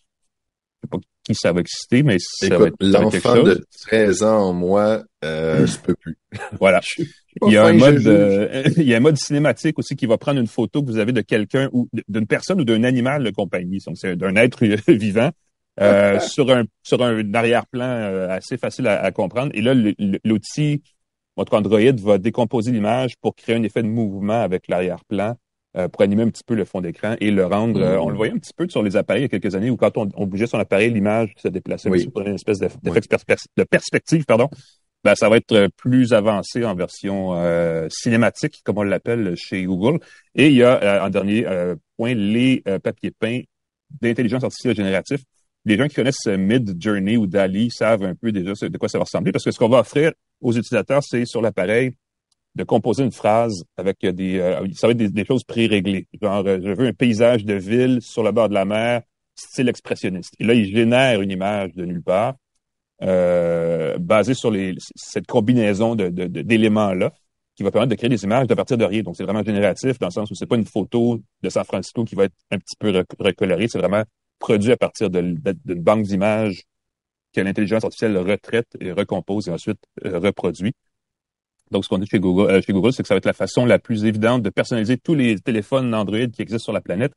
[0.92, 1.00] De,
[1.34, 3.66] qui ça va exciter, mais ça Écoute, va être, ça va être quelque l'enfant de
[3.88, 6.18] 13 ans en moi, euh, je peux plus.
[6.60, 6.82] Voilà.
[6.98, 7.04] Je
[7.46, 10.18] Il y a un mode, euh, il y a un mode cinématique aussi qui va
[10.18, 13.30] prendre une photo que vous avez de quelqu'un ou d'une personne ou d'un animal de
[13.30, 13.78] compagnie.
[13.86, 15.30] Donc, c'est d'un être vivant.
[15.80, 19.52] euh, sur un sur un arrière-plan euh, assez facile à, à comprendre.
[19.54, 19.74] Et là,
[20.26, 20.82] l'outil,
[21.38, 25.36] votre Android va décomposer l'image pour créer un effet de mouvement avec l'arrière-plan,
[25.74, 27.80] pour animer un petit peu le fond d'écran et le rendre.
[27.82, 28.02] euh, Mhm.
[28.04, 29.78] on le voyait un petit peu sur les appareils il y a quelques années où
[29.78, 32.10] quand on, on bougeait son appareil, l'image se déplaçait Oui.
[32.26, 34.50] une espèce d'eff- d'effet de pers- de perspective, pardon.
[35.04, 39.64] Ben, ça va être euh, plus avancé en version euh, cinématique, comme on l'appelle chez
[39.64, 40.00] Google.
[40.36, 43.42] Et il y a, euh, en dernier euh, point, les euh, papiers peints
[44.02, 45.24] d'intelligence artificielle générative.
[45.66, 48.90] Les gens qui connaissent euh, Mid Journey ou Dali savent un peu déjà de quoi
[48.90, 51.92] ça va ressembler, parce que ce qu'on va offrir aux utilisateurs, c'est sur l'appareil
[52.60, 56.08] de composer une phrase avec des, euh, ça va être des, choses pré-réglées.
[56.22, 59.02] Genre, euh, je veux un paysage de ville sur le bord de la mer,
[59.34, 60.34] style expressionniste.
[60.40, 62.36] Et là, il génère une image de nulle part
[63.02, 64.54] euh, basée sur
[64.96, 67.14] cette combinaison d'éléments-là
[67.56, 69.04] qui va permettre de créer des images de partir de rien.
[69.04, 72.04] Donc, c'est vraiment génératif dans le sens où c'est pas une photo de San Francisco
[72.04, 73.70] qui va être un petit peu rec- recolorée.
[73.70, 74.04] C'est vraiment
[74.38, 76.64] produit à partir d'une banque d'images
[77.34, 80.74] que l'intelligence artificielle retraite et recompose et ensuite reproduit.
[81.72, 83.34] Donc, ce qu'on dit chez Google, euh, chez Google, c'est que ça va être la
[83.34, 87.14] façon la plus évidente de personnaliser tous les téléphones Android qui existent sur la planète.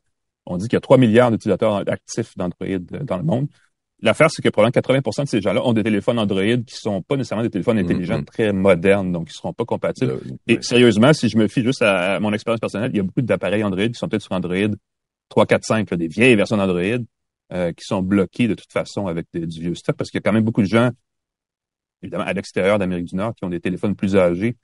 [0.46, 3.46] On dit qu'il y a 3 milliards d'utilisateurs actifs d'Android euh, dans le monde.
[4.04, 7.16] L'affaire, c'est que probablement 80% de ces gens-là ont des téléphones Android qui sont pas
[7.16, 8.24] nécessairement des téléphones intelligents Mhm.
[8.24, 10.18] très modernes, donc qui seront pas compatibles.
[10.48, 13.22] Et sérieusement, si je me fie juste à, mon expérience personnelle, il y a beaucoup
[13.22, 14.56] d'appareils Android qui sont peut-être sur Android
[15.28, 16.82] 3, 4, 5, là, des vieilles versions d'Android
[17.52, 20.22] euh, qui sont bloquées de toute façon avec des- du vieux stock parce qu'il y
[20.22, 20.90] a quand même beaucoup de gens,
[22.02, 24.56] évidemment, à l'extérieur d'Amérique du Nord qui ont des téléphones plus âgés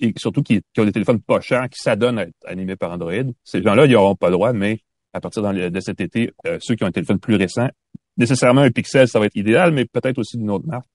[0.00, 3.12] et surtout qui, ont des téléphones pas chers qui s'adonnent à être animés par Android.
[3.44, 4.80] Ces gens-là, ils n'auront pas le droit, mais
[5.12, 7.68] à partir de cet été, euh, ceux qui ont un téléphone plus récent,
[8.16, 10.86] nécessairement un Pixel, ça va être idéal, mais peut-être aussi d'une autre marque,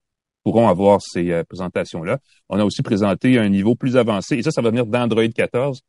[0.43, 2.19] pourront avoir ces euh, présentations-là.
[2.49, 5.81] On a aussi présenté un niveau plus avancé, et ça, ça va venir d'Android 14,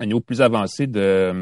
[0.00, 1.32] un niveau plus avancé de,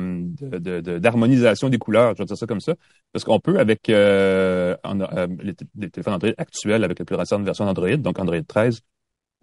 [0.41, 2.75] de- de- de- d'harmonisation des couleurs, je vais dire ça comme ça,
[3.13, 7.65] parce qu'on peut, avec euh, euh, les, téléphones Android actuels, avec la plus récente version
[7.67, 8.81] d'Android, donc Android 13,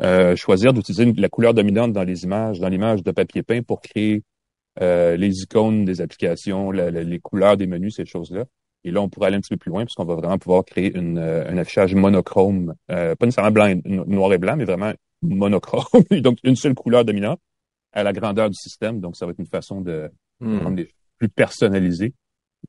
[0.03, 3.81] euh, choisir d'utiliser la couleur dominante dans les images, dans l'image de papier peint pour
[3.81, 4.23] créer
[4.81, 8.45] euh, les icônes des applications, les couleurs des menus, ces choses-là.
[8.83, 10.95] Et là, on pourrait aller un petit peu plus loin puisqu'on va vraiment pouvoir créer
[10.95, 14.93] une, euh, un affichage monochrome, euh, pas nécessairement blanc, noir et blanc, mais vraiment
[15.23, 17.39] monochrome, donc une seule couleur dominante
[17.93, 18.99] à la grandeur du système.
[18.99, 20.59] Donc, ça va être une façon de hmm.
[20.59, 22.13] rendre des plus personnalisé.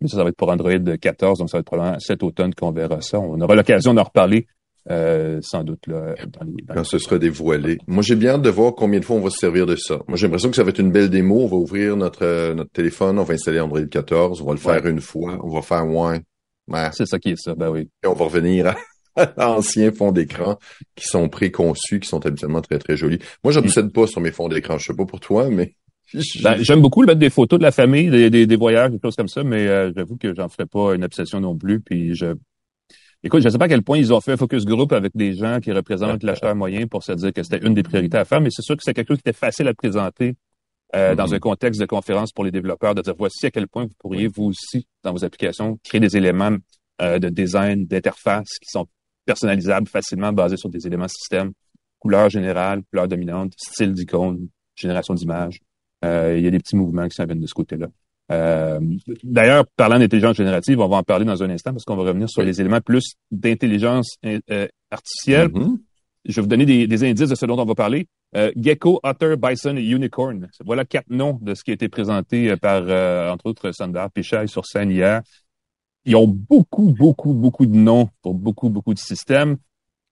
[0.01, 2.55] Mais ça, ça va être pour Android 14, donc ça va être probablement cet automne
[2.55, 3.19] qu'on verra ça.
[3.19, 4.47] On aura l'occasion d'en reparler
[4.91, 7.79] euh, sans doute là, dans les, dans quand ce sera dévoilé.
[7.87, 9.99] Moi, j'ai bien hâte de voir combien de fois on va se servir de ça.
[10.09, 11.43] Moi, j'ai l'impression que ça va être une belle démo.
[11.43, 14.59] On va ouvrir notre, euh, notre téléphone, on va installer Android 14, on va le
[14.59, 16.21] faire une fois, on va faire ouais.
[16.69, 16.89] ouais.
[16.93, 17.91] C'est ça qui est ça, ben oui.
[18.03, 18.77] Et on va revenir à
[19.37, 20.59] l'ancien fond d'écran
[20.95, 23.19] qui sont préconçus, qui sont habituellement très, très jolis.
[23.45, 24.79] Moi, je n'obsède pas sur mes fonds d'écran.
[24.79, 25.75] Je sais pas pour toi, mais...
[26.43, 28.99] Ben, j'aime beaucoup le mettre des photos de la famille, des, des, des voyages, des
[29.03, 31.81] choses comme ça, mais euh, j'avoue que j'en ferai pas une obsession non plus.
[31.81, 32.35] Puis je
[33.25, 35.11] Écoute, je ne sais pas à quel point ils ont fait un focus group avec
[35.17, 38.25] des gens qui représentent l'acheteur moyen pour se dire que c'était une des priorités à
[38.25, 40.37] faire, mais c'est sûr que c'est quelque chose qui était facile à présenter
[40.95, 41.35] euh, dans Mhm.
[41.35, 44.29] un contexte de conférence pour les développeurs, de dire voici à quel point vous pourriez,
[44.29, 46.57] vous aussi, dans vos applications, créer des éléments
[47.03, 48.87] euh, de design, d'interface qui sont
[49.33, 51.53] personnalisables facilement basés sur des éléments système,
[51.99, 55.59] couleur générale, couleur dominante, style d'icône, génération d'images.
[56.05, 57.89] Euh, il y a des petits mouvements qui s'en viennent de ce côté-là.
[58.33, 58.81] Euh,
[59.23, 62.29] D'ailleurs, parlant d'intelligence générative, on va en parler dans un instant parce qu'on va revenir
[62.31, 62.47] sur Oui.
[62.47, 65.49] les éléments plus d'intelligence euh, artificielle.
[65.53, 65.79] Mhm.
[66.25, 68.07] Je vais vous donner des, des indices de ce dont on va parler.
[68.37, 70.49] Euh, Gecko, Otter, Bison et Unicorn.
[70.65, 74.11] Voilà quatre noms de ce qui a été présenté euh, par, euh, entre autres, Sundar
[74.11, 75.23] Pichai sur scène hier.
[76.09, 79.59] Ils ont beaucoup, beaucoup, beaucoup de noms pour beaucoup, beaucoup de systèmes.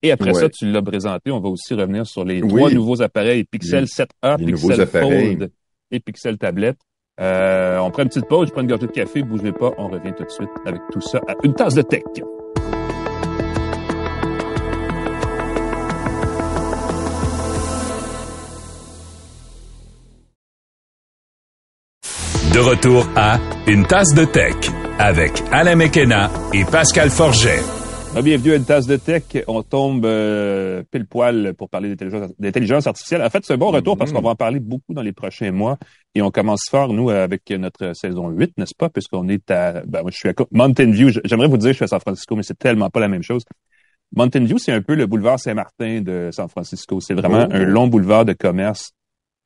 [0.03, 0.41] Et après Ouais.
[0.43, 2.49] ça, tu l'as présenté, on va aussi revenir sur les Oui.
[2.49, 4.87] trois nouveaux appareils, Pixel Les- 7a, les nouveaux Pixel.
[4.87, 5.51] Fold
[5.91, 6.75] et Pixel Tablet.
[7.19, 9.89] Euh, on prend une petite pause, je prends une gorgée de café, bougez pas, on
[9.89, 12.03] revient tout de suite avec tout ça à une tasse de tech.
[22.57, 24.55] De retour à Une tasse de tech
[24.99, 27.61] avec Alain Mekena et Pascal Forget.
[28.17, 29.25] Ah, Bienvenue à une tasse de tech.
[29.47, 31.95] On tombe euh, pile poil pour parler
[32.39, 33.21] d'intelligence artificielle.
[33.23, 34.17] En fait, c'est un bon retour parce Mhm.
[34.17, 35.77] qu'on va en parler beaucoup dans les prochains mois.
[36.15, 38.89] Et on commence fort, nous, avec notre saison 8, n'est-ce pas?
[38.89, 39.83] Puisqu'on est à...
[39.87, 41.11] Ben, moi, je suis à Mountain View.
[41.25, 43.23] J'aimerais vous dire que je suis à San Francisco, mais c'est tellement pas la même
[43.23, 43.45] chose.
[44.17, 47.01] Mountain View, c'est un peu le boulevard Saint-Martin de San Francisco.
[47.03, 47.55] C'est vraiment Oh.
[47.55, 48.93] un long boulevard de commerce.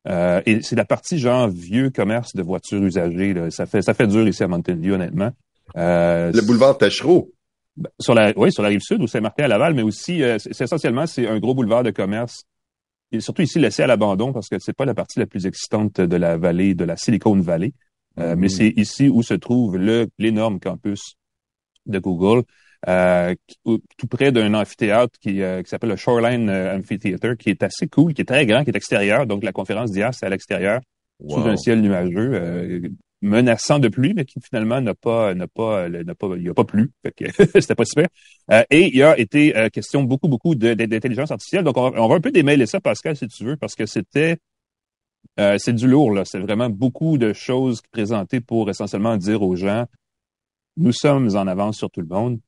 [0.07, 3.33] Euh, et c'est la partie genre vieux commerce de voitures usagées.
[3.33, 3.51] Là.
[3.51, 5.31] Ça fait ça fait dur ici à Mountain View, honnêtement.
[5.77, 7.31] Euh, Le boulevard Tachereau.
[7.77, 10.23] Ben, sur la, oui, sur la rive sud où c'est marqué à Laval, mais aussi,
[10.23, 12.43] euh, c'est essentiellement, c'est un gros boulevard de commerce.
[13.13, 15.99] Et surtout ici laissé à l'abandon parce que c'est pas la partie la plus excitante
[15.99, 17.73] de la vallée, de la Silicon Valley.
[18.19, 18.49] Euh, mais mm-hmm.
[18.49, 21.15] c'est ici où se trouve le l'énorme campus
[21.85, 22.43] de Google,
[22.87, 28.13] euh, tout près d'un amphithéâtre qui, qui s'appelle le Shoreline Amphitheater, qui est assez cool,
[28.13, 29.27] qui est très grand, qui est extérieur.
[29.27, 30.81] Donc la conférence d'hier, c'est à l'extérieur,
[31.27, 32.91] sous un ciel nuageux
[33.21, 36.63] menaçant de pluie, mais qui finalement n'a pas, n'a pas, n'a pas, il a pas
[36.63, 36.91] plu.
[37.55, 38.07] c'était pas super.
[38.51, 41.63] Euh, et il y a été euh, question beaucoup, beaucoup d'intelligence artificielle.
[41.63, 44.37] Donc, on va, un peu démêler ça, Pascal, si tu veux, parce que c'était,
[45.39, 46.23] euh, c'est du lourd, là.
[46.25, 49.85] C'est vraiment beaucoup de choses présentées pour essentiellement dire aux gens,
[50.77, 52.39] nous sommes en avance sur tout le monde.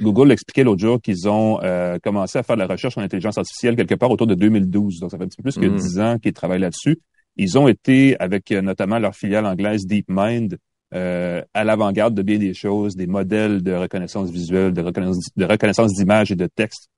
[0.00, 1.60] Google expliquait l'autre jour qu'ils ont
[2.02, 5.00] commencé à faire de la recherche en intelligence artificielle quelque part autour de 2012.
[5.00, 5.76] Donc, ça fait un petit peu plus que mm.
[5.76, 6.98] dix ans qu'ils travaillent là-dessus.
[7.36, 10.58] Ils ont été, avec euh, notamment leur filiale anglaise DeepMind,
[10.92, 15.44] euh, à l'avant-garde de bien des choses, des modèles de reconnaissance visuelle, de reconnaissance, de
[15.44, 16.88] reconnaissance d'images et de textes.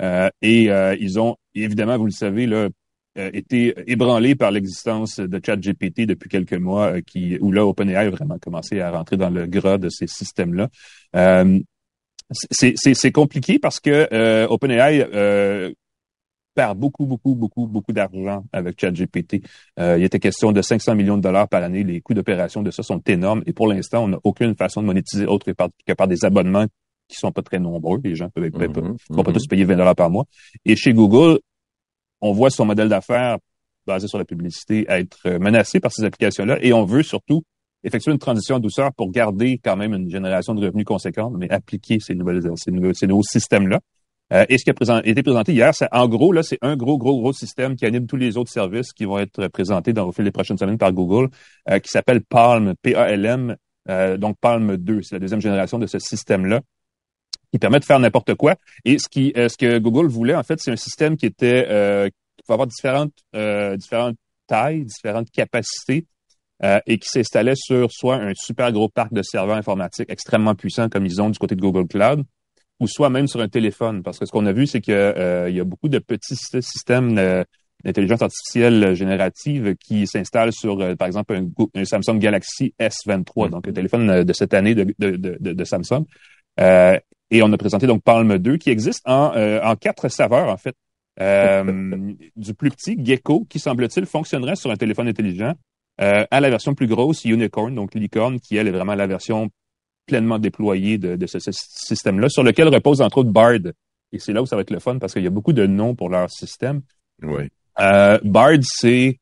[0.00, 0.68] Euh, et
[1.00, 2.68] ils ont, évidemment, vous le savez, là,
[3.16, 8.38] été ébranlés par l'existence de ChatGPT depuis quelques mois, qui où là, OpenAI a vraiment
[8.38, 10.68] commencé à rentrer dans le gras de ces systèmes-là.
[12.32, 15.74] C'est compliqué parce que OpenAI
[16.54, 19.42] perd beaucoup, beaucoup, beaucoup, beaucoup d'argent avec ChatGPT.
[19.78, 21.84] Euh, il était question de 500 millions de dollars par année.
[21.84, 23.42] Les coûts d'opération de ça sont énormes.
[23.46, 25.52] Et pour l'instant, on n'a aucune façon de monétiser autre que
[25.92, 26.66] par, des abonnements
[27.08, 28.00] qui sont pas très nombreux.
[28.04, 29.24] Les gens peuvent, peuvent, peuvent, mm-hmm.
[29.24, 30.24] pas tous payer 20 dollars par mois.
[30.64, 31.40] Et chez Google,
[32.20, 33.38] on voit son modèle d'affaires
[33.86, 36.58] basé sur la publicité être menacé par ces applications-là.
[36.60, 37.42] Et on veut surtout
[37.84, 41.50] effectuer une transition en douceur pour garder quand même une génération de revenus conséquente, mais
[41.50, 43.80] appliquer ces, nouvelles, ces, nouveaux, ces nouveaux systèmes-là.
[44.32, 46.96] Euh, et ce qui a été présenté hier, c'est en gros, là, c'est un gros,
[46.96, 50.12] gros, gros système qui anime tous les autres services qui vont être présentés dans, au
[50.12, 51.28] fil des prochaines semaines par Google,
[51.68, 53.56] euh, qui s'appelle Palm, P-A-L-M,
[53.90, 55.02] euh, donc Palm 2.
[55.02, 56.60] C'est la deuxième génération de ce système-là
[57.52, 58.56] qui permet de faire n'importe quoi.
[58.86, 62.44] Et ce qui, ce que Google voulait, en fait, c'est un système qui était, qui
[62.48, 63.12] va avoir différentes,
[63.76, 64.16] différentes
[64.46, 66.06] tailles, différentes capacités,
[66.86, 71.04] et qui s'installait sur soit un super gros parc de serveurs informatiques extrêmement puissants comme
[71.06, 72.24] ils ont du côté de Google Cloud,
[72.82, 74.02] ou soit même sur un téléphone.
[74.02, 77.14] Parce que ce qu'on a vu, c'est qu'il euh, y a beaucoup de petits systèmes
[77.84, 81.38] d'intelligence artificielle générative qui s'installent sur, euh, par exemple,
[81.74, 86.04] un, Samsung Galaxy S23, donc un téléphone euh, de cette année de, de, de, Samsung.
[86.58, 90.74] et on a présenté donc Palm 2 qui existe en, en quatre saveurs, en fait.
[92.36, 95.52] du plus petit, Gecko, qui semble-t-il fonctionnerait sur un téléphone intelligent,
[95.98, 99.50] à la version plus grosse, Unicorn, donc licorne, qui elle est vraiment la version
[100.06, 103.72] pleinement déployé de, ce, système-là, sur lequel repose entre autres Bard.
[104.12, 105.66] Et c'est là où ça va être le fun parce qu'il y a beaucoup de
[105.66, 106.82] noms pour leur système.
[107.22, 107.48] Oui.
[107.80, 109.18] Euh, Bard, c'est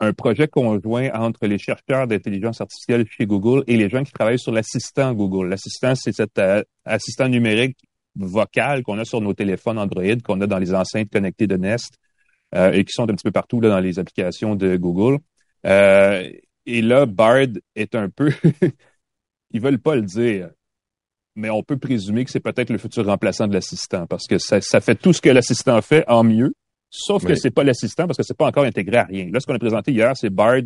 [0.00, 4.38] un projet conjoint entre les chercheurs d'intelligence artificielle chez Google et les gens qui travaillent
[4.38, 5.48] sur l'assistant Google.
[5.48, 7.78] L'assistant, c'est cet euh, assistant numérique
[8.16, 11.98] vocal qu'on a sur nos téléphones Android, qu'on a dans les enceintes connectées de Nest
[12.54, 15.18] euh, et qui sont un petit peu partout là, dans les applications de Google.
[15.64, 18.32] Et là, Bard est un peu
[19.52, 20.50] ils veulent pas le dire,
[21.36, 24.60] mais on peut présumer que c'est peut-être le futur remplaçant de l'assistant parce que ça,
[24.80, 26.52] fait tout ce que l'assistant fait en mieux,
[26.90, 29.28] sauf que c'est pas l'assistant parce que c'est pas encore intégré à rien.
[29.30, 30.62] Là, ce qu'on a présenté hier, c'est Bard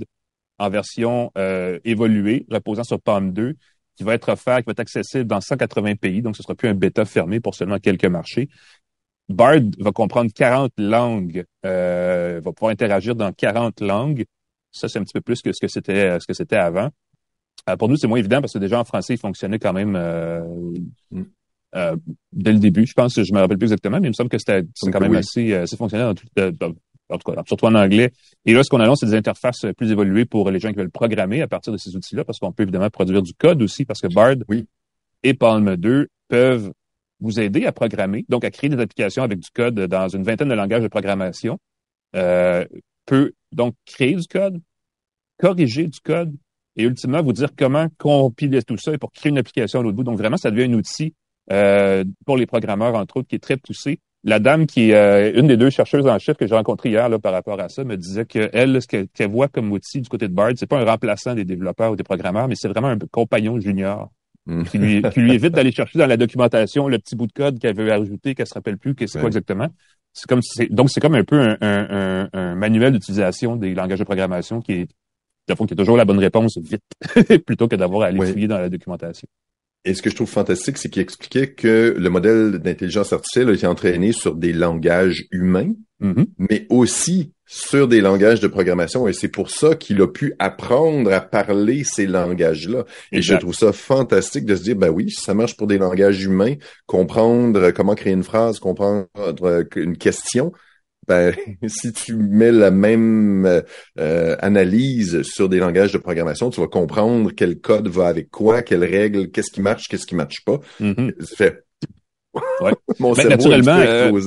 [0.59, 3.55] en version euh, évoluée, reposant sur Palm 2,
[3.97, 6.69] qui va être offert, qui va être accessible dans 180 pays, donc ce sera plus
[6.69, 8.49] un bêta fermé pour seulement quelques marchés.
[9.29, 14.25] Bard va comprendre 40 langues, euh, va pouvoir interagir dans 40 langues.
[14.77, 16.91] Ça, c'est un petit peu plus que ce que c'était ce que c'était avant.
[17.69, 19.97] Euh, pour nous, c'est moins évident parce que déjà en français, il fonctionnait quand même
[19.97, 20.41] euh,
[21.11, 21.23] mm.
[21.75, 21.97] euh,
[22.33, 22.87] dès le début.
[22.87, 25.17] Je pense, je me rappelle plus exactement, mais il me semble que c'était quand même
[25.17, 26.77] assez, assez fonctionnel dans tout,
[27.09, 28.13] en tout cas, surtout en anglais.
[28.45, 30.91] Et là, ce qu'on annonce, c'est des interfaces plus évoluées pour les gens qui veulent
[30.91, 34.01] programmer à partir de ces outils-là, parce qu'on peut évidemment produire du code aussi, parce
[34.01, 34.67] que Bard oui.
[35.23, 36.73] et Palm 2 peuvent
[37.21, 40.49] vous aider à programmer, donc à créer des applications avec du code dans une vingtaine
[40.49, 41.59] de langages de programmation.
[42.15, 42.65] Euh,
[43.07, 44.61] peut donc créer du code,
[45.39, 46.35] corriger du code,
[46.77, 49.97] et ultimement vous dire comment compiler tout ça et pour créer une application à l'autre
[49.97, 50.05] bout.
[50.05, 51.15] Donc vraiment, ça devient un outil
[51.51, 53.99] euh, pour les programmeurs, entre autres, qui est très poussé.
[54.25, 57.09] La dame qui est euh, une des deux chercheuses en chiffres que j'ai rencontrées hier
[57.09, 60.27] là, par rapport à ça me disait qu'elle, ce qu'elle voit comme outil du côté
[60.27, 62.99] de Bard, c'est pas un remplaçant des développeurs ou des programmeurs, mais c'est vraiment un
[63.11, 64.11] compagnon junior
[64.47, 64.65] mm.
[64.65, 67.61] qui, lui, qui lui évite d'aller chercher dans la documentation le petit bout de code
[67.61, 69.69] qu'elle veut ajouter, qu'elle se rappelle plus, qu'est-ce quoi exactement.
[70.13, 74.05] C'est comme donc c'est comme un peu un, un, un manuel d'utilisation des langages de
[74.05, 74.89] programmation qui est
[75.49, 76.83] il y a toujours la bonne réponse vite,
[77.47, 79.29] plutôt que d'avoir à aller dans la documentation.
[79.85, 83.53] Et ce que je trouve fantastique, c'est qu'il expliquait que le modèle d'intelligence artificielle a
[83.53, 86.27] été entraîné sur des langages humains, Mhm.
[86.39, 89.09] mais aussi sur des langages de programmation.
[89.09, 92.85] Et c'est pour ça qu'il a pu apprendre à parler ces langages-là.
[93.13, 96.23] Et je trouve ça fantastique de se dire, ben oui, ça marche pour des langages
[96.23, 96.55] humains,
[96.87, 99.07] comprendre comment créer une phrase, comprendre
[99.43, 100.53] euh, une question.
[101.09, 101.35] Ben,
[101.67, 103.63] si tu mets la même
[103.99, 108.63] euh, analyse sur des langages de programmation, tu vas comprendre quel code va avec quoi,
[108.63, 110.59] quelles règles, qu'est-ce qui marche, qu'est-ce qui marche pas.
[110.81, 111.13] Mhm.
[111.21, 111.65] Ça fait.
[112.61, 112.73] Ouais.
[112.99, 114.21] Mon Ben, cerveau naturellement, euh,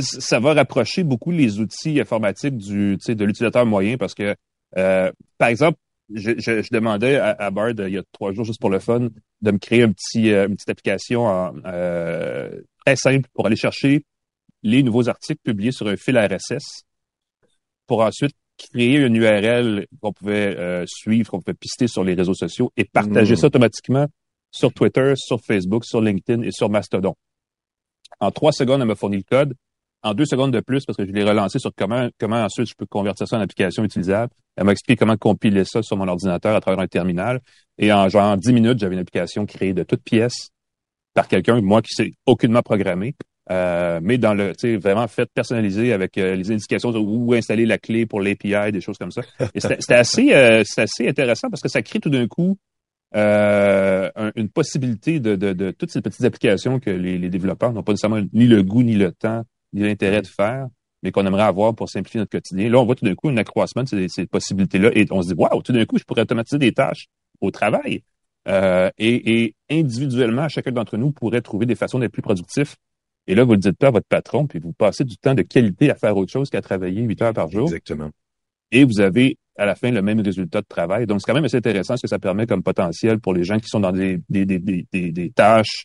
[0.00, 4.34] ça va rapprocher beaucoup les outils informatiques du, de l'utilisateur moyen parce que,
[4.78, 5.78] euh, par exemple,
[6.14, 8.70] je, je, je demandais à, à Bard euh, il y a trois jours juste pour
[8.70, 9.08] le fun
[9.42, 12.50] de me créer un petit, euh, une petite application en, euh,
[12.84, 14.04] très simple pour aller chercher
[14.62, 16.84] les nouveaux articles publiés sur un fil RSS
[17.86, 22.34] pour ensuite créer une URL qu'on pouvait euh, suivre, qu'on pouvait pister sur les réseaux
[22.34, 23.36] sociaux et partager Mm.
[23.36, 24.06] ça automatiquement
[24.50, 27.14] sur Twitter, sur Facebook, sur LinkedIn et sur Mastodon.
[28.20, 29.54] En trois secondes, elle m'a fourni le code.
[30.02, 32.74] En deux secondes de plus, parce que je l'ai relancé sur comment, comment ensuite je
[32.74, 34.32] peux convertir ça en application utilisable.
[34.56, 37.40] Elle m'a expliqué comment compiler ça sur mon ordinateur à travers un terminal.
[37.76, 40.50] Et en genre dix minutes, j'avais une application créée de toutes pièces
[41.12, 43.14] par quelqu'un, moi qui sais aucunement programmé,
[43.50, 47.66] euh, mais dans le, tu sais, vraiment fait personnalisé avec euh, les indications où installer
[47.66, 49.22] la clé pour l'API, des choses comme ça.
[49.54, 52.56] Et c'était assez, euh, assez intéressant parce que ça crée tout d'un coup
[53.16, 57.82] euh, un- une possibilité de, de, de toutes ces petites applications que les, développeurs n'ont
[57.82, 60.68] pas nécessairement ni le goût, ni le temps, ni l'intérêt de faire,
[61.02, 62.70] mais qu'on aimerait avoir pour simplifier notre quotidien.
[62.70, 65.34] Là, on voit tout d'un coup un accroissement de ces, possibilités-là et on se dit,
[65.34, 67.08] waouh, tout d'un coup, je pourrais automatiser des tâches
[67.40, 68.04] au travail.
[68.46, 72.76] Et, et individuellement, chacun d'entre nous pourrait trouver des façons d'être plus productif.
[73.30, 75.42] Et là, vous le dites pas à votre patron, puis vous passez du temps de
[75.42, 78.10] qualité à faire autre chose qu'à travailler huit heures par jour Exactement.
[78.72, 81.06] et vous avez à la fin le même résultat de travail.
[81.06, 83.58] Donc, c'est quand même assez intéressant ce que ça permet comme potentiel pour les gens
[83.58, 85.84] qui sont dans des, des, des, des, des, tâches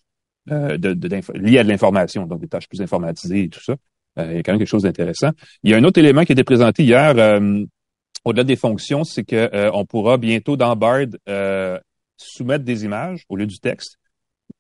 [0.52, 3.62] euh, de, de, d'info- liées à de l'information, donc des tâches plus informatisées et tout
[3.64, 3.76] ça.
[4.18, 5.30] Euh, il y a quand même quelque chose d'intéressant.
[5.64, 7.64] Il y a un autre élément qui a été présenté hier, euh,
[8.24, 11.78] au-delà des fonctions, c'est que euh, on pourra bientôt dans Bard euh,
[12.18, 13.98] soumettre des images au lieu du texte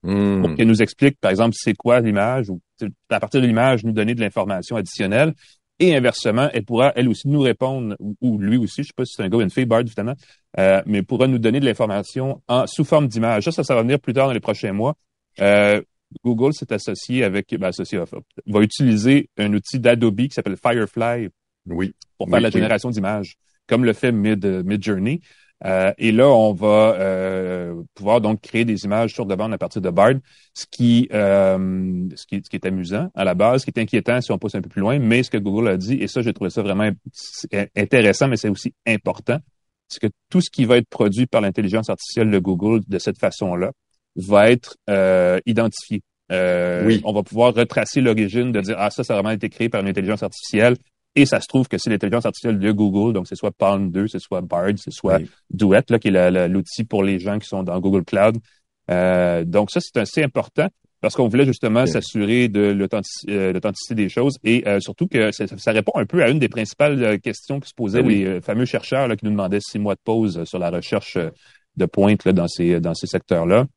[0.02, 0.41] Hmm.
[0.41, 2.60] pour qu'elle nous explique, par exemple, c'est quoi l'image ou
[3.09, 5.33] à partir de l'image, nous donner de l'information additionnelle.
[5.77, 9.03] Et inversement, elle pourra, elle aussi, nous répondre, ou, ou lui aussi, je sais pas
[9.03, 10.15] si c'est un gars ou une fille, Bard, évidemment,
[10.57, 13.43] euh, mais pourra nous donner de l'information en sous forme d'image.
[13.43, 14.95] Ça, ça, ça va venir plus tard dans les prochains mois.
[15.41, 15.81] Euh,
[16.23, 17.99] Google s'est associé avec, ben, associé,
[18.47, 21.27] va utiliser un outil d'Adobe qui s'appelle Firefly
[21.67, 21.93] Oui.
[22.17, 22.53] pour faire Oui, la oui.
[22.53, 23.35] génération d'images,
[23.67, 25.19] comme le fait Mid, Mid Journey.
[25.65, 29.82] Euh, et là, on va euh, pouvoir donc créer des images sur demande à partir
[29.82, 30.13] de Bard,
[30.54, 33.82] ce qui, euh, ce qui, ce qui est amusant à la base, ce qui est
[33.82, 36.08] inquiétant si on pousse un peu plus loin, mais ce que Google a dit, et
[36.08, 36.89] ça, j'ai trouvé ça vraiment
[37.75, 39.39] intéressant, mais c'est aussi important,
[39.88, 43.17] c'est que tout ce qui va être produit par l'intelligence artificielle de Google de cette
[43.17, 43.71] façon-là
[44.15, 46.01] va être euh, identifié.
[46.32, 47.01] Euh, Oui.
[47.04, 49.82] On va pouvoir retracer l'origine de dire, ah, ça, ça a vraiment été créé par
[49.82, 50.75] une intelligence artificielle.
[51.15, 54.08] Et ça se trouve que c'est l'intelligence artificielle de Google, donc c'est soit Palm 2,
[54.08, 55.30] c'est soit Bard, c'est soit Oui.
[55.49, 58.38] Duet, là, qui est l'outil pour les gens qui sont dans Google Cloud.
[58.91, 60.67] Euh, donc ça, c'est assez important
[61.06, 62.75] parce qu'on voulait justement s'assurer de
[63.30, 66.39] euh, l'authenticité des choses et euh, surtout que ça, ça répond un peu à une
[66.39, 68.23] des principales euh, questions que se posaient oui.
[68.23, 71.17] les fameux chercheurs là, qui nous demandaient six mois de pause sur la recherche
[71.78, 73.67] de pointe là, dans ces, dans ces secteurs-là.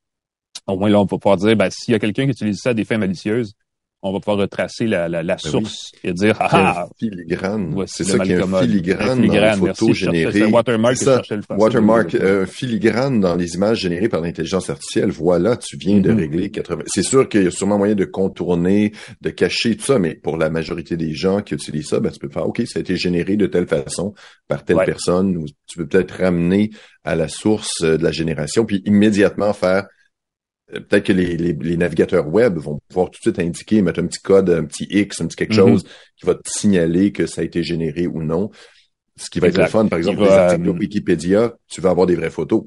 [0.66, 2.70] Au moins, là, on va pouvoir dire, ben, s'il y a quelqu'un qui utilise ça
[2.70, 3.52] à des fins malicieuses,
[4.02, 5.50] on va pouvoir retracer la, la, la Ben oui.
[5.50, 7.74] source et dire, ah, filigrane.
[7.86, 10.44] C'est ça qui est un filigrane, dans les photos générées.
[10.44, 11.20] Watermark ça.
[11.30, 11.40] le.
[11.56, 15.10] Watermark, euh, filigrane dans les images générées par l'intelligence artificielle.
[15.10, 16.18] Voilà, tu viens de Mhm.
[16.18, 16.84] régler 80.
[16.86, 20.36] C'est sûr qu'il y a sûrement moyen de contourner, de cacher tout ça, mais pour
[20.36, 22.96] la majorité des gens qui utilisent ça, ben, tu peux faire, OK, ça a été
[22.96, 24.14] généré de telle façon
[24.46, 24.84] par telle Ouais.
[24.86, 26.70] personne, ou tu peux peut-être ramener
[27.04, 29.86] à la source euh, de la génération, puis immédiatement faire
[30.70, 34.06] Peut-être que les, les, les navigateurs web vont pouvoir tout de suite indiquer, mettre un
[34.06, 35.56] petit code, un petit X, un petit quelque Mhm.
[35.56, 35.84] chose
[36.16, 38.50] qui va te signaler que ça a été généré ou non.
[39.16, 41.54] Ce qui va être le fun, par exemple, Il les va, articles de euh, Wikipédia,
[41.68, 42.64] tu vas avoir des vraies photos.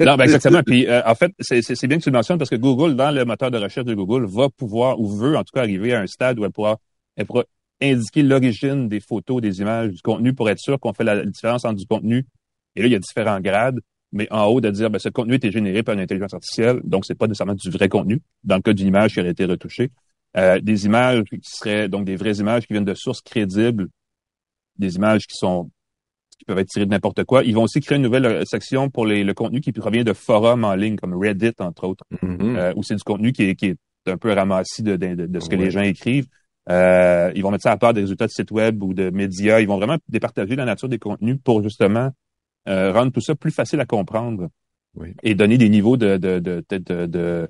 [0.00, 0.62] Non, ben exactement.
[0.66, 3.24] Puis euh, en fait, c'est bien que tu le mentionnes parce que Google, dans le
[3.24, 6.06] moteur de recherche de Google, va pouvoir ou veut en tout cas arriver à un
[6.08, 6.78] stade où elle pourra,
[7.16, 7.44] elle pourra
[7.80, 11.64] indiquer l'origine des photos, des images, du contenu pour être sûr qu'on fait la différence
[11.64, 12.24] entre du contenu.
[12.74, 13.78] Et là, il y a différents grades,
[14.14, 17.04] mais en haut de dire ben, ce contenu était généré par une intelligence artificielle, donc
[17.04, 18.22] c'est pas nécessairement du vrai contenu.
[18.44, 19.90] Dans le cas d'une image qui aurait été retouchée,
[20.36, 23.86] Euh, des images qui seraient donc des vraies images qui viennent de sources crédibles,
[24.78, 25.70] des images qui sont
[26.38, 27.44] qui peuvent être tirées de n'importe quoi.
[27.44, 30.12] Ils vont aussi créer une nouvelle euh, section pour les, le contenu qui provient de
[30.12, 32.56] forums en ligne, comme Reddit, entre autres, Mhm.
[32.56, 35.40] euh, où c'est du contenu qui est, qui est un peu ramassis de, de, de-
[35.40, 36.26] ce que les gens écrivent.
[36.68, 39.60] Euh, ils vont mettre ça à part des résultats de sites web ou de médias.
[39.60, 42.10] Ils vont vraiment départager la nature des contenus pour justement
[42.68, 44.48] euh, rendre tout ça plus facile à comprendre
[45.22, 46.62] et donner des niveaux de, de, de,
[47.06, 47.48] de,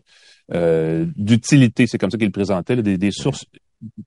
[0.52, 1.86] euh, d'utilité.
[1.86, 3.44] C'est comme ça qu'il présentait, des, des sources,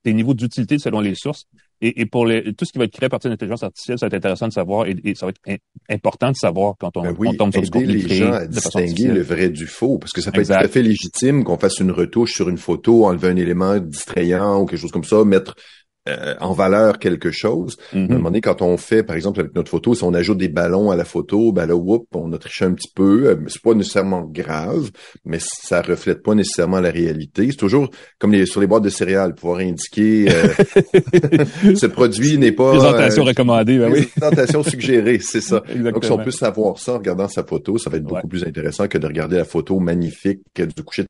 [0.04, 1.46] des niveaux d'utilité selon les sources.
[1.80, 4.00] Et, et pour les, tout ce qui va être créé à partir de l'intelligence artificielle,
[4.00, 7.04] ça va être intéressant de savoir et, ça va être important de savoir quand on,
[7.04, 10.00] ben oui, on tombe sur ce contenu les gens à distinguer le vrai du faux,
[10.00, 12.58] parce que ça peut être tout à fait légitime qu'on fasse une retouche sur une
[12.58, 15.56] photo, enlever un élément distrayant ou quelque chose comme ça, mettre
[16.08, 17.78] euh, en valeur quelque chose.
[17.92, 18.12] À un mm-hmm.
[18.12, 20.90] moment donné, quand on fait, par exemple, avec notre photo, si on ajoute des ballons
[20.92, 23.28] à la photo, ben là, whoop, on a triché un petit peu.
[23.28, 24.92] Euh, c'est pas nécessairement grave,
[25.26, 27.48] mais ça reflète pas nécessairement la réalité.
[27.50, 27.90] C'est toujours
[28.20, 30.48] comme les, sur les boîtes de céréales, pouvoir indiquer euh,
[31.76, 34.06] ce produit n'est pas présentation recommandée, ben oui.
[34.06, 35.64] présentation suggérée, c'est ça.
[35.76, 38.44] Donc, si on peut savoir ça en regardant sa photo, ça va être beaucoup plus
[38.44, 41.08] intéressant que de regarder la photo magnifique du coucher de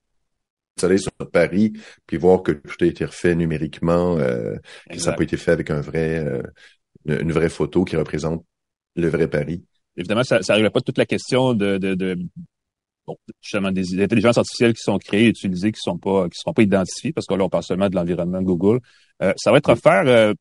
[0.81, 1.73] soleil sur Paris,
[2.05, 4.55] puis voir que tout a été refait numériquement, euh,
[4.89, 6.41] que ça n'a pas été fait avec un vrai, euh,
[7.05, 8.45] une vraie photo qui représente
[8.95, 9.63] le vrai Paris.
[9.95, 12.19] Évidemment, ça n'arrive pas toute la question de, de, de
[13.07, 16.61] bon, justement des intelligences artificielles qui sont créées, utilisées, qui sont pas, qui seront pas
[16.61, 18.79] identifiées, parce que là, on parle seulement de l'environnement Google.
[19.23, 20.03] Euh, ça va être offert.
[20.05, 20.33] Euh,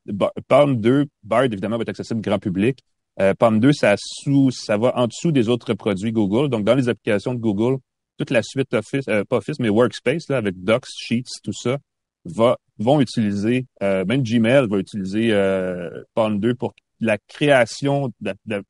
[0.48, 2.80] Palm 2, Bard, évidemment, va être accessible grand public.
[3.20, 6.50] Euh, Palm 2, ça, sous, ça va en dessous des autres produits Google.
[6.50, 7.78] Donc, dans les applications de Google,
[8.16, 11.78] toute la suite Office, euh, pas Office, mais Workspace, là, avec Docs, Sheets, tout ça,
[12.26, 18.34] va, vont utiliser, euh, même Gmail va utiliser euh, Palm 2 pour la création de,
[18.46, 18.62] de,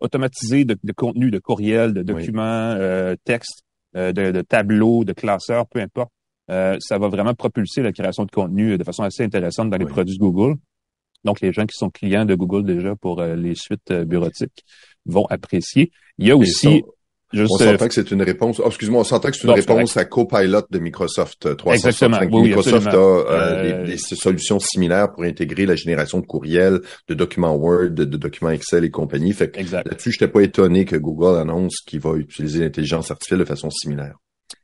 [0.00, 2.42] automatisée de, de, contenu, de courriels, de documents,
[2.76, 3.62] euh, textes,
[3.96, 6.10] euh, de, de, tableaux, de classeurs, peu importe.
[6.48, 10.18] ça va vraiment propulser la création de contenu de façon assez intéressante dans les produits
[10.18, 10.56] Google.
[11.24, 14.64] Donc, les gens qui sont clients de Google déjà pour les suites bureautiques
[15.04, 15.90] vont apprécier.
[16.16, 16.82] Il y a aussi
[17.34, 18.60] on s'entend que c'est une réponse.
[18.62, 22.16] Oh, excuse-moi, on s'entend que c'est une réponse à Copilot de Microsoft 365.
[22.16, 22.42] Exactement.
[22.42, 27.54] Microsoft a euh, euh, des, solutions similaires pour intégrer la génération de courriels, de documents
[27.54, 29.32] Word, de, documents Excel et compagnie.
[29.32, 33.40] Fait que là-dessus, je n'étais pas étonné que Google annonce qu'il va utiliser l'intelligence artificielle
[33.40, 34.14] de façon similaire.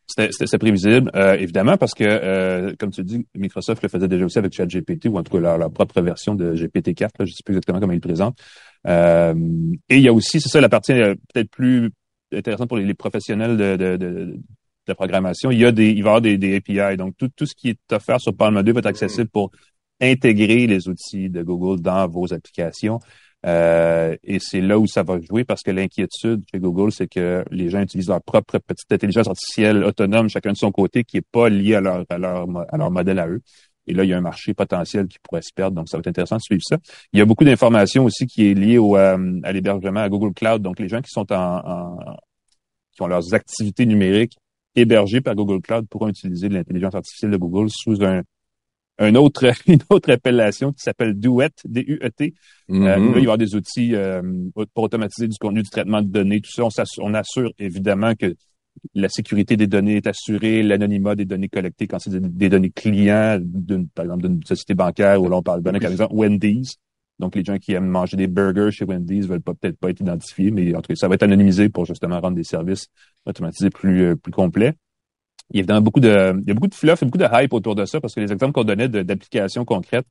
[0.06, 4.52] C'était prévisible, euh, évidemment, parce que, comme tu dis, Microsoft le faisait déjà aussi avec
[4.52, 7.80] ChatGPT, ou en tout cas leur, propre version de GPT-4, je ne sais plus exactement
[7.80, 8.38] comment ils le présentent.
[8.86, 11.90] et il y a aussi, c'est ça, la partie peut-être plus
[12.36, 14.40] intéressant pour les, professionnels de, de, de,
[14.86, 15.50] de, programmation.
[15.50, 16.96] Il y a des, il va y avoir des, des API.
[16.96, 19.50] Donc, tout, tout ce qui est offert sur Palm 2 va être accessible pour
[20.00, 23.00] intégrer les outils de Google dans vos applications.
[23.46, 27.44] Euh, et c'est là où ça va jouer parce que l'inquiétude chez Google, c'est que
[27.50, 31.26] les gens utilisent leur propre petite intelligence artificielle autonome, chacun de son côté, qui est
[31.30, 33.42] pas lié à leur, à leur, à leur modèle à eux.
[33.86, 35.76] Et là, il y a un marché potentiel qui pourrait se perdre.
[35.76, 36.78] Donc, ça va être intéressant de suivre ça.
[37.12, 40.32] Il y a beaucoup d'informations aussi qui est liée au, euh, à l'hébergement à Google
[40.32, 40.62] Cloud.
[40.62, 41.96] Donc, les gens qui sont en,
[42.92, 44.36] qui ont leurs activités numériques
[44.74, 48.22] hébergées par Google Cloud pourront utiliser l'intelligence artificielle de Google sous un,
[48.98, 52.34] un autre, une autre appellation qui s'appelle Duet, D-U-E-T.
[52.70, 52.84] Euh, mm-hmm.
[52.84, 54.22] là, il va y avoir des outils euh,
[54.72, 56.64] pour automatiser du contenu, du traitement de données, tout ça.
[56.64, 58.34] On, on assure évidemment que
[58.94, 63.38] la sécurité des données est assurée, l'anonymat des données collectées quand c'est des, données clients,
[63.94, 66.76] par exemple d'une société bancaire où l'on parle de données, par exemple Wendy's.
[67.20, 70.50] Donc, les gens qui aiment manger des burgers chez Wendy's veulent peut-être pas être identifiés,
[70.50, 72.88] mais en tout cas, ça va être anonymisé pour justement rendre des services
[73.24, 74.74] automatisés plus, euh, plus complets.
[75.50, 77.28] Il y a évidemment beaucoup de, il y a beaucoup de fluff et beaucoup de
[77.30, 80.06] hype autour de ça parce que les exemples qu'on donnait d'applications concrètes,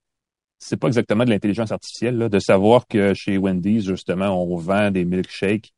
[0.60, 4.92] c'est pas exactement de l'intelligence artificielle, là, de savoir que chez Wendy's, justement, on vend
[4.92, 5.74] des milkshakes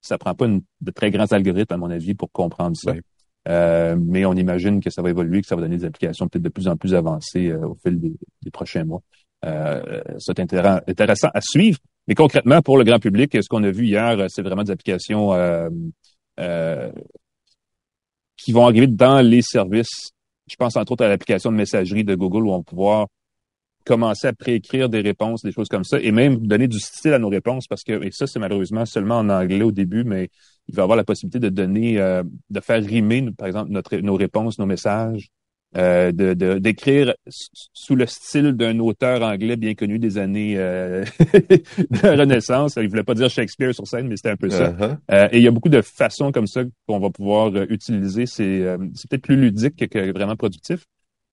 [0.00, 2.94] ça prend pas de très grands algorithmes, à mon avis, pour comprendre ça.
[3.48, 6.42] Euh, mais on imagine que ça va évoluer, que ça va donner des applications peut-être
[6.42, 9.00] de plus en plus avancées euh, au fil des, prochains mois.
[9.44, 11.78] Euh, c'est intéressant à suivre.
[12.06, 15.30] Mais concrètement, pour le grand public, ce qu'on a vu hier, c'est vraiment des applications
[18.36, 20.10] qui vont arriver dans les services.
[20.48, 23.06] Je pense entre autres à l'application de messagerie de Google où on va pouvoir
[23.84, 27.18] commencer à préécrire des réponses, des choses comme ça, et même donner du style à
[27.18, 30.30] nos réponses, parce que, et ça, c'est malheureusement seulement en anglais au début, mais
[30.68, 34.14] il va avoir la possibilité de donner, euh, de faire rimer, par exemple, notre, nos
[34.14, 35.30] réponses, nos messages,
[35.76, 42.02] euh, de d'écrire sous le style d'un auteur anglais bien connu des années euh, de
[42.02, 42.74] la Renaissance.
[42.76, 44.72] Il voulait pas dire Shakespeare sur scène, mais c'était un peu ça.
[44.72, 44.96] Uh-huh.
[45.12, 48.26] Euh, et il y a beaucoup de façons comme ça qu'on va pouvoir utiliser.
[48.26, 48.64] C'est
[48.94, 50.86] c'est peut-être plus ludique que vraiment productif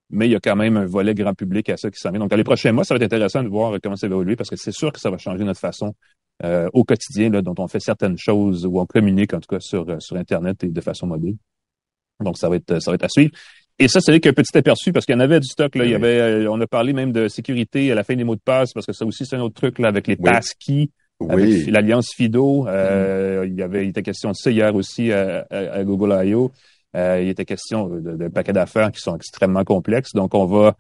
[0.10, 2.20] mais il y a quand même un volet grand public à ça qui s'en vient.
[2.20, 4.36] Donc, dans les prochains mois, ça va être intéressant de voir comment ça va évoluer
[4.36, 5.93] parce que c'est sûr que ça va changer notre façon
[6.43, 9.60] euh, au quotidien là, dont on fait certaines choses ou on communique en tout cas
[9.60, 11.36] sur, euh, sur Internet et de façon mobile.
[12.24, 13.32] Donc, ça va être, ça va être à suivre.
[13.80, 15.76] Et ça, c'est qu'un petit aperçu parce qu'il y en avait du stock.
[15.76, 15.86] Là.
[15.86, 18.36] Il y avait, euh, on a parlé même de sécurité à la fin des mots
[18.36, 20.32] de passe parce que ça aussi, c'est un autre truc là, avec les oui.
[20.32, 20.89] passkeys.
[21.30, 25.47] Avec l'alliance FIDO, euh, il y avait, il était question de ça hier aussi à,
[25.49, 26.51] à Google I.O.
[26.98, 30.14] Euh, il était question d'un paquet d'affaires qui sont extrêmement complexes.
[30.14, 30.76] Donc, on va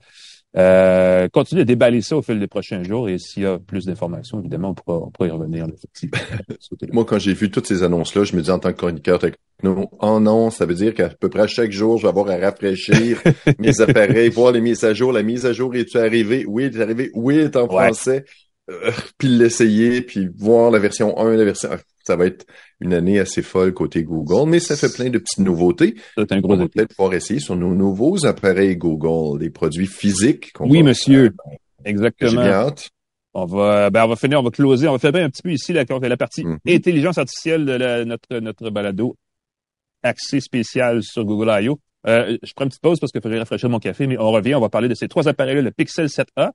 [0.57, 3.85] Euh, continuez de déballer ça au fil des prochains jours et s'il y a plus
[3.85, 5.67] d'informations, évidemment, on pourra, on pourra y revenir.
[6.93, 9.89] Moi, quand j'ai vu toutes ces annonces-là, je me dis en tant que chroniqueur techno,
[9.99, 13.21] oh non, ça veut dire qu'à peu près chaque jour, je vais avoir à rafraîchir
[13.59, 15.11] mes appareils, voir les mises à jour.
[15.11, 16.45] La mise à jour, est-tu arrivée?
[16.47, 17.11] Oui, elle est arrivée.
[17.13, 18.25] Oui, elle est en français.
[18.69, 21.69] Euh, puis l'essayer, puis voir la version 1, la version...
[22.07, 22.45] Ça va être
[22.79, 25.95] une année assez folle côté Google, mais ça fait plein de petites nouveautés.
[26.17, 29.87] C'est un gros On va peut-être pouvoir essayer sur nos nouveaux appareils Google, des produits
[29.87, 30.51] physiques.
[30.61, 31.33] Oui, monsieur.
[31.83, 32.31] Exactement.
[32.31, 32.89] J'ai bien hâte.
[33.33, 35.51] On va, ben, on va finir, on va closer, on va faire un petit peu
[35.51, 36.57] ici la, la partie Mhm.
[36.69, 39.15] intelligence artificielle de la- notre, notre balado
[40.01, 41.77] axé spécial sur Google I.O.
[42.07, 44.55] Euh, je prends une petite pause parce qu'il faudrait rafraîchir mon café, mais on revient,
[44.55, 46.51] on va parler de ces trois appareils-là, le Pixel 7a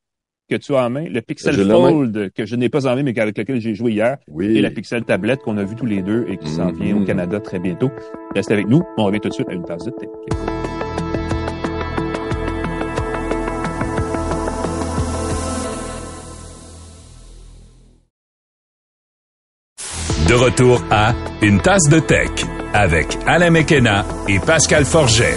[0.48, 1.62] que tu as en main, le Pixel Je.
[1.62, 4.56] Fold que je n'ai pas en main, mais avec lequel j'ai joué hier, Oui.
[4.56, 6.80] et la Pixel tablette qu'on a vu tous les deux et qui s'en Mhm.
[6.82, 7.90] vient au Canada très bientôt.
[8.34, 10.06] Restez avec nous, on revient tout de suite à une tasse de thé.
[20.28, 22.30] De retour à Une tasse de tech
[22.72, 25.36] avec Alain Mekena et Pascal Forget.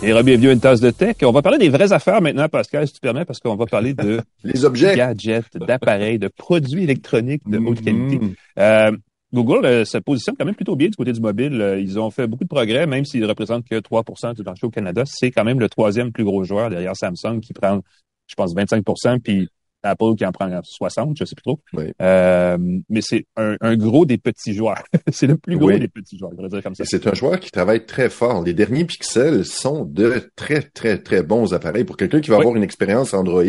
[0.00, 1.16] Et re-bienvenue à une tasse de tech.
[1.24, 3.94] On va parler des vraies affaires maintenant, Pascal, si tu permets, parce qu'on va parler
[3.94, 4.94] de Les objets.
[4.94, 8.18] gadgets, d'appareils, de produits électroniques de haute qualité.
[8.20, 8.34] Mhm.
[8.60, 8.92] Euh,
[9.34, 11.60] Google euh, se positionne quand même plutôt bien du côté du mobile.
[11.60, 14.70] Euh, Ils ont fait beaucoup de progrès, même s'ils représentent que 3% du marché au
[14.70, 15.02] Canada.
[15.04, 17.80] C'est quand même le troisième plus gros joueur derrière Samsung qui prend,
[18.28, 19.48] je pense, 25% puis
[19.90, 21.60] Apple qui en prend 60, je sais plus trop.
[21.72, 21.92] Oui.
[22.00, 22.58] Euh,
[22.88, 24.82] mais c'est un, un gros des petits joueurs.
[25.12, 25.80] c'est le plus gros Oui.
[25.80, 26.84] des petits joueurs, je vais dire comme ça.
[26.86, 28.42] C'est un joueur qui travaille très fort.
[28.44, 31.84] Les derniers pixels sont de très, très, très bons appareils.
[31.84, 32.42] Pour quelqu'un qui va Oui.
[32.42, 33.42] avoir une expérience Android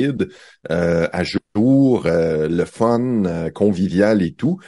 [0.71, 4.59] euh, à jour, euh, le fun, euh, convivial et tout,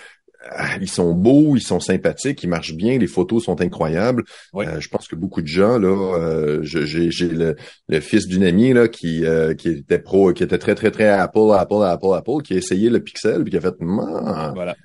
[0.82, 4.24] ils sont beaux, ils sont sympathiques, ils marchent bien, les photos sont incroyables.
[4.54, 4.66] Oui.
[4.66, 7.56] Euh, je pense que beaucoup de gens, là, euh, j'ai le,
[7.88, 11.08] le fils d'une amie là, qui, euh, qui était pro, qui était très, très, très
[11.08, 14.76] Apple, Apple, Apple, Apple, qui a essayé le pixel, puis qui a fait Voilà.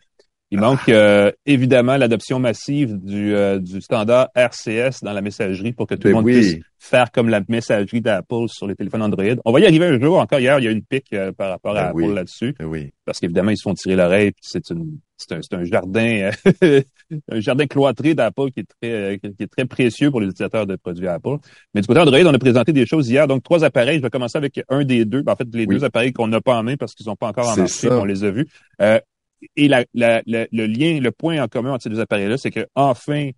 [0.53, 5.89] Il manque euh, évidemment l'adoption massive du, euh, du standard RCS dans la messagerie pour
[5.89, 9.25] que tout le ben monde puisse faire comme la messagerie d'Apple sur les téléphones Android.
[9.45, 10.19] On va y arriver un jour.
[10.19, 12.15] Encore hier, il y a une pique euh, par rapport à Ben Apple oui.
[12.15, 12.93] là-dessus, ben oui.
[13.05, 14.33] parce qu'évidemment, ils se font tirer l'oreille.
[14.41, 16.31] C'est une, c'est un, c'est un jardin,
[16.63, 16.83] euh,
[17.31, 20.67] un jardin cloîtré d'Apple qui est très, euh, qui est très précieux pour les utilisateurs
[20.67, 21.37] de produits Apple.
[21.75, 23.27] Mais du côté Android, on a présenté des choses hier.
[23.27, 23.99] Donc trois appareils.
[23.99, 25.23] Je vais commencer avec un des deux.
[25.23, 25.77] Ben, En fait, les Oui.
[25.79, 27.91] deux appareils qu'on n'a pas en main parce qu'ils sont pas encore en marché.
[27.91, 28.47] On les a vus.
[28.83, 29.01] Euh,
[29.57, 32.51] et la, la- la- le lien, le point en commun entre ces deux appareils-là, c'est
[32.51, 33.31] que enfin,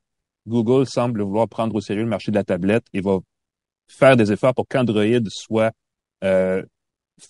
[0.46, 3.18] Google semble vouloir prendre au sérieux le marché de la tablette et va
[3.88, 5.72] faire des efforts pour qu'Android soit
[6.24, 6.62] euh,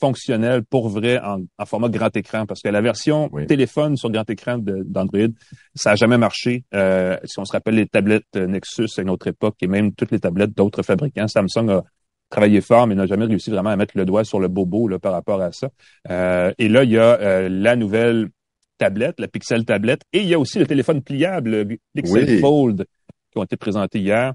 [0.01, 2.47] fonctionnel pour vrai en, en format grand écran.
[2.47, 3.47] Parce que la version Oui.
[3.47, 5.29] téléphone sur grand écran d'Android,
[5.75, 6.65] ça a jamais marché.
[6.75, 9.93] Euh, si on se rappelle les tablettes euh, Nexus à une autre époque et même
[9.95, 11.85] toutes les tablettes d'autres fabricants, Samsung a
[12.31, 14.99] travaillé fort, mais n'a jamais réussi vraiment à mettre le doigt sur le bobo là,
[14.99, 15.69] par rapport à ça.
[16.11, 18.29] Euh, et là, il y a euh, la nouvelle
[18.77, 22.39] tablette, la Pixel tablette, et il y a aussi le téléphone pliable, le Pixel Oui.
[22.41, 22.85] Fold,
[23.33, 24.35] qui ont été présentés hier.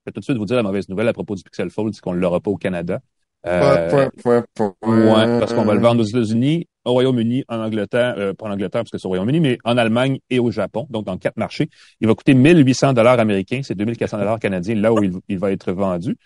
[0.00, 1.92] Je vais tout de suite vous dire la mauvaise nouvelle à propos du Pixel Fold,
[1.94, 3.00] c'est qu'on ne l'aura pas au Canada.
[3.48, 4.96] Euh, Point, point, point, point.
[5.26, 8.50] Ouais, parce qu'on va le vendre aux États-Unis, au Royaume-Uni, en Angleterre, euh, pas en
[8.52, 11.36] Angleterre parce que c'est au Royaume-Uni, mais en Allemagne et au Japon, donc dans quatre
[11.36, 11.68] marchés.
[12.00, 15.50] Il va coûter 1800 dollars américains, c'est 2400 dollars canadiens là où il, il va
[15.52, 16.16] être vendu.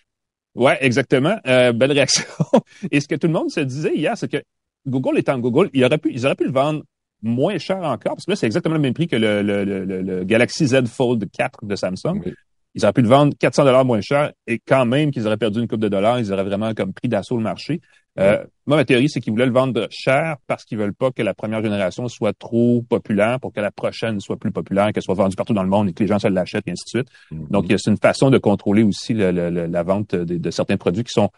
[0.54, 1.36] Ouais, exactement.
[1.46, 2.24] Euh, belle réaction.
[2.90, 4.42] et ce que tout le monde se disait hier, c'est que
[4.86, 6.82] Google étant Google, il aurait pu, ils auraient pu le vendre
[7.22, 9.84] moins cher encore, parce que là, c'est exactement le même prix que le, le, le,
[9.84, 12.20] le- le Galaxy Z Fold 4 de Samsung.
[12.26, 12.32] Oui.
[12.74, 15.60] Ils auraient pu le vendre 400 dollars moins cher et quand même qu'ils auraient perdu
[15.60, 17.80] une coupe de dollars, ils auraient vraiment comme pris d'assaut le marché.
[18.18, 21.22] Euh, moi, ma théorie, c'est qu'ils voulaient le vendre cher parce qu'ils veulent pas que
[21.22, 25.14] la première génération soit trop populaire pour que la prochaine soit plus populaire, qu'elle soit
[25.14, 27.08] vendue partout dans le monde et que les gens se l'achètent et ainsi de suite.
[27.30, 27.46] Mhm.
[27.50, 30.76] Donc, c'est une façon de contrôler aussi le- le- le- la vente de, de certains
[30.76, 31.30] produits qui sont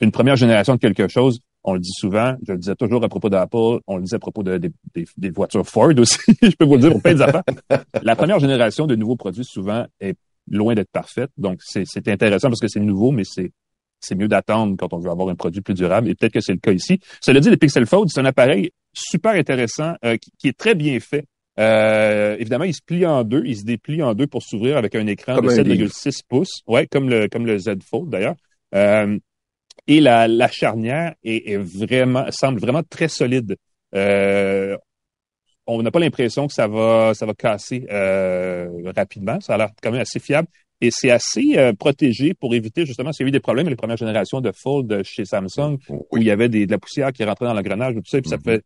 [0.00, 1.40] une première génération de quelque chose.
[1.64, 4.20] On le dit souvent, je le disais toujours à propos d'Apple, on le disait à
[4.20, 7.14] propos de, des- des, des voitures Ford aussi, je peux vous le dire pour plein
[7.14, 7.42] d'affaires.
[8.02, 10.16] La première génération de nouveaux produits, souvent, est
[10.50, 11.30] loin d'être parfaite.
[11.36, 13.52] Donc, c'est c'est intéressant parce que c'est nouveau, mais c'est
[14.00, 16.08] c'est mieux d'attendre quand on veut avoir un produit plus durable.
[16.08, 17.00] Et peut-être que c'est le cas ici.
[17.20, 20.74] Cela dit, le Pixel Fold, c'est un appareil super intéressant euh, qui, qui est très
[20.74, 21.24] bien fait.
[21.58, 24.94] Euh, évidemment, il se plie en deux, il se déplie en deux pour s'ouvrir avec
[24.94, 25.88] un écran Comme de un livre.
[25.88, 26.62] 7,6 pouces.
[26.66, 28.34] Ouais, comme le comme le Z Fold d'ailleurs.
[28.74, 29.18] Euh,
[29.86, 33.56] et la, la charnière est, est vraiment semble vraiment très solide.
[33.94, 34.76] Euh,
[35.66, 39.40] on n'a pas l'impression que ça va ça va casser euh, rapidement.
[39.40, 40.48] Ça a l'air quand même assez fiable.
[40.80, 43.76] Et c'est assez euh, protégé pour éviter justement s'il y a eu des problèmes les
[43.76, 47.24] premières générations de Fold chez Samsung où il y avait des, de la poussière qui
[47.24, 48.20] rentrait dans l'engrenage et tout ça.
[48.20, 48.42] Puis ça Mhm.
[48.42, 48.62] fait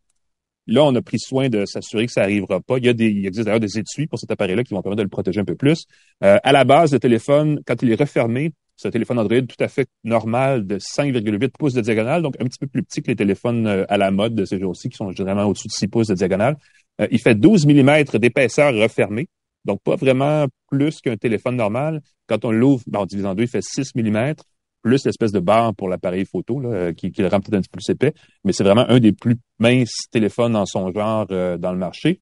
[0.67, 2.77] là, on a pris soin de s'assurer que ça arrivera pas.
[2.77, 4.97] Il y a des, il existe d'ailleurs des étuis pour cet appareil-là qui vont permettre
[4.99, 5.85] de le protéger un peu plus.
[6.23, 9.61] Euh, à la base, le téléphone, quand il est refermé, C'est un téléphone Android tout
[9.61, 13.07] à fait normal de 5,8 pouces de diagonale, donc un petit peu plus petit que
[13.07, 15.87] les téléphones euh, à la mode de ces jours-ci, qui sont généralement au-dessus de 6
[15.89, 16.55] pouces de diagonale.
[16.99, 19.27] Euh, il fait 12 mm d'épaisseur refermée,
[19.65, 22.01] donc pas vraiment plus qu'un téléphone normal.
[22.27, 24.33] Quand on l'ouvre, ben, on divise en deux, il fait 6 mm,
[24.81, 27.61] plus l'espèce de barre pour l'appareil photo, là, euh, qui, qui, le rend peut-être un
[27.61, 28.13] petit peu plus épais.
[28.43, 32.21] Mais c'est vraiment un des plus minces téléphones en son genre dans le marché.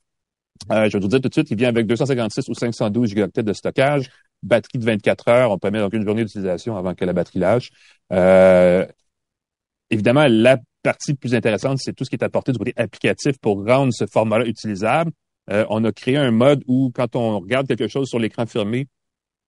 [0.69, 3.53] je vais vous dire tout de suite, il vient avec 256 ou 512 gigaoctets de
[3.53, 4.09] stockage,
[4.43, 7.69] batterie de 24 heures, on permet donc une journée d'utilisation avant que la batterie lâche.
[8.13, 8.85] Euh,
[9.89, 10.57] évidemment, la
[10.87, 14.05] partie plus intéressante, c'est tout ce qui est apporté du côté applicatif pour rendre ce
[14.05, 15.11] format-là utilisable.
[15.51, 18.87] Euh, on a créé un mode où, quand on regarde quelque chose sur l'écran fermé,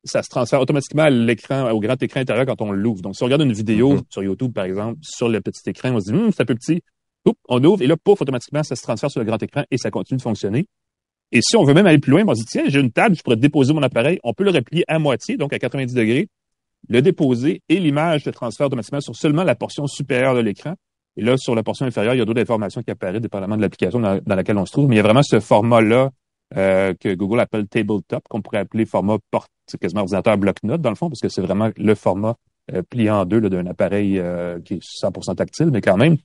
[0.04, 3.02] ça se transfère automatiquement à l'écran, au grand écran intérieur quand on l'ouvre.
[3.02, 4.04] Donc, si on regarde une vidéo mm-hmm.
[4.10, 6.56] sur YouTube, par exemple, sur le petit écran, on se dit, hum, c'est un peu
[6.56, 6.82] petit.
[7.48, 9.92] on ouvre et là, pouf, automatiquement, ça se transfère sur le grand écran et ça
[9.92, 10.66] continue de fonctionner.
[11.32, 13.16] Et si on veut même aller plus loin, on se dit, tiens, j'ai une table,
[13.16, 14.20] je pourrais déposer mon appareil.
[14.26, 16.28] On peut le replier à moitié, donc à 90 degrés,
[16.90, 20.76] le déposer et l'image se transfère automatiquement sur seulement la portion supérieure de l'écran.
[21.20, 23.62] Et là, sur la portion inférieure, il y a d'autres informations qui apparaissent dépendamment de
[23.62, 24.88] l'application dans, laquelle on se trouve.
[24.88, 26.10] Mais il y a vraiment ce format-là
[26.58, 30.96] euh, que Google appelle tabletop, qu'on pourrait appeler format porte, quasiment ordinateur bloc-notes dans le
[30.96, 32.36] fond, parce que c'est vraiment le format
[32.74, 36.18] euh, plié en deux d'un appareil euh, qui est 100% tactile, mais quand même,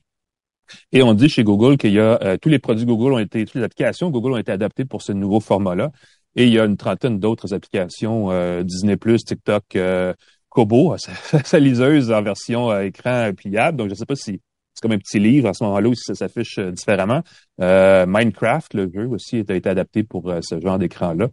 [0.91, 3.45] et on dit chez Google qu'il y a euh, tous les produits Google ont été,
[3.45, 5.91] toutes les applications Google ont été adaptées pour ce nouveau format-là.
[6.35, 10.13] Et il y a une trentaine d'autres applications, euh, Disney+, TikTok, euh,
[10.49, 13.77] Kobo, sa, liseuse en version écran pliable.
[13.77, 14.41] Donc, je ne sais pas si
[14.75, 17.23] c'est comme un petit livre à ce moment-là où ça s'affiche différemment.
[17.59, 21.29] Minecraft, le jeu aussi, a été adapté pour ce genre d'écran-là.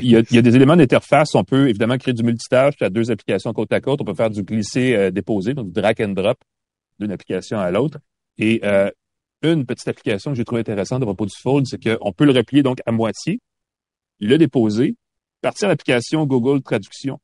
[0.00, 1.34] il, y a, y a, des éléments d'interface.
[1.34, 2.74] On peut évidemment créer du multitâche.
[2.80, 4.00] Il y a deux applications côte à côte.
[4.00, 6.38] On peut faire du glisser-déposer, donc du drag and drop
[6.98, 7.98] d'une application à l'autre.
[8.38, 8.90] Et euh,
[9.42, 12.32] une petite application que j'ai trouvé intéressante à propos du Fold, c'est qu'on peut le
[12.32, 13.40] replier donc à moitié,
[14.20, 14.96] le déposer,
[15.40, 17.20] partir à l'application Google Traduction,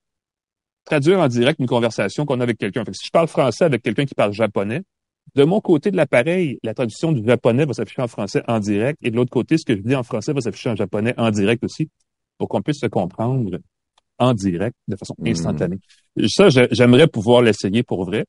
[0.85, 2.85] traduire en direct une conversation qu'on a avec quelqu'un.
[2.93, 4.83] Si je parle français avec quelqu'un qui parle japonais,
[5.35, 8.99] de mon côté de l'appareil, la traduction du japonais va s'afficher en français en direct,
[9.03, 11.31] et de l'autre côté, ce que je dis en français va s'afficher en japonais en
[11.31, 11.89] direct aussi,
[12.39, 13.59] pour qu'on puisse se comprendre
[14.19, 15.27] en direct de façon mmh.
[15.27, 15.79] instantanée.
[16.29, 18.27] Ça, j'aimerais pouvoir l'essayer pour vrai.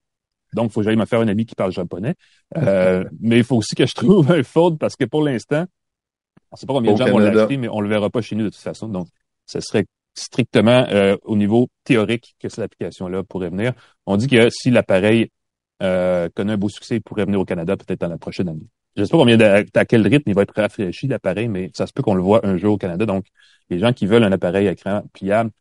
[0.54, 2.16] Donc, il faut que j'aille me faire un ami qui parle japonais.
[2.58, 5.66] Euh, mais il faut aussi que je trouve un fold parce que pour l'instant,
[6.52, 8.36] on ne sait pas combien de gens vont l'acheter, mais on le verra pas chez
[8.36, 8.88] nous de toute façon.
[8.88, 9.08] Donc,
[9.46, 9.86] ce serait
[10.16, 13.74] strictement euh, au niveau théorique que cette application-là pourrait venir.
[14.06, 15.30] On dit que si l'appareil
[15.84, 18.67] euh, connaît un beau succès, il pourrait venir au Canada peut-être dans la prochaine année.
[18.95, 21.86] Je ne sais pas combien à quel rythme il va être rafraîchi l'appareil, mais ça
[21.86, 23.05] se peut qu'on le voit un jour au Canada.
[23.05, 23.26] Donc,
[23.69, 25.51] les gens qui veulent un appareil écran pliable,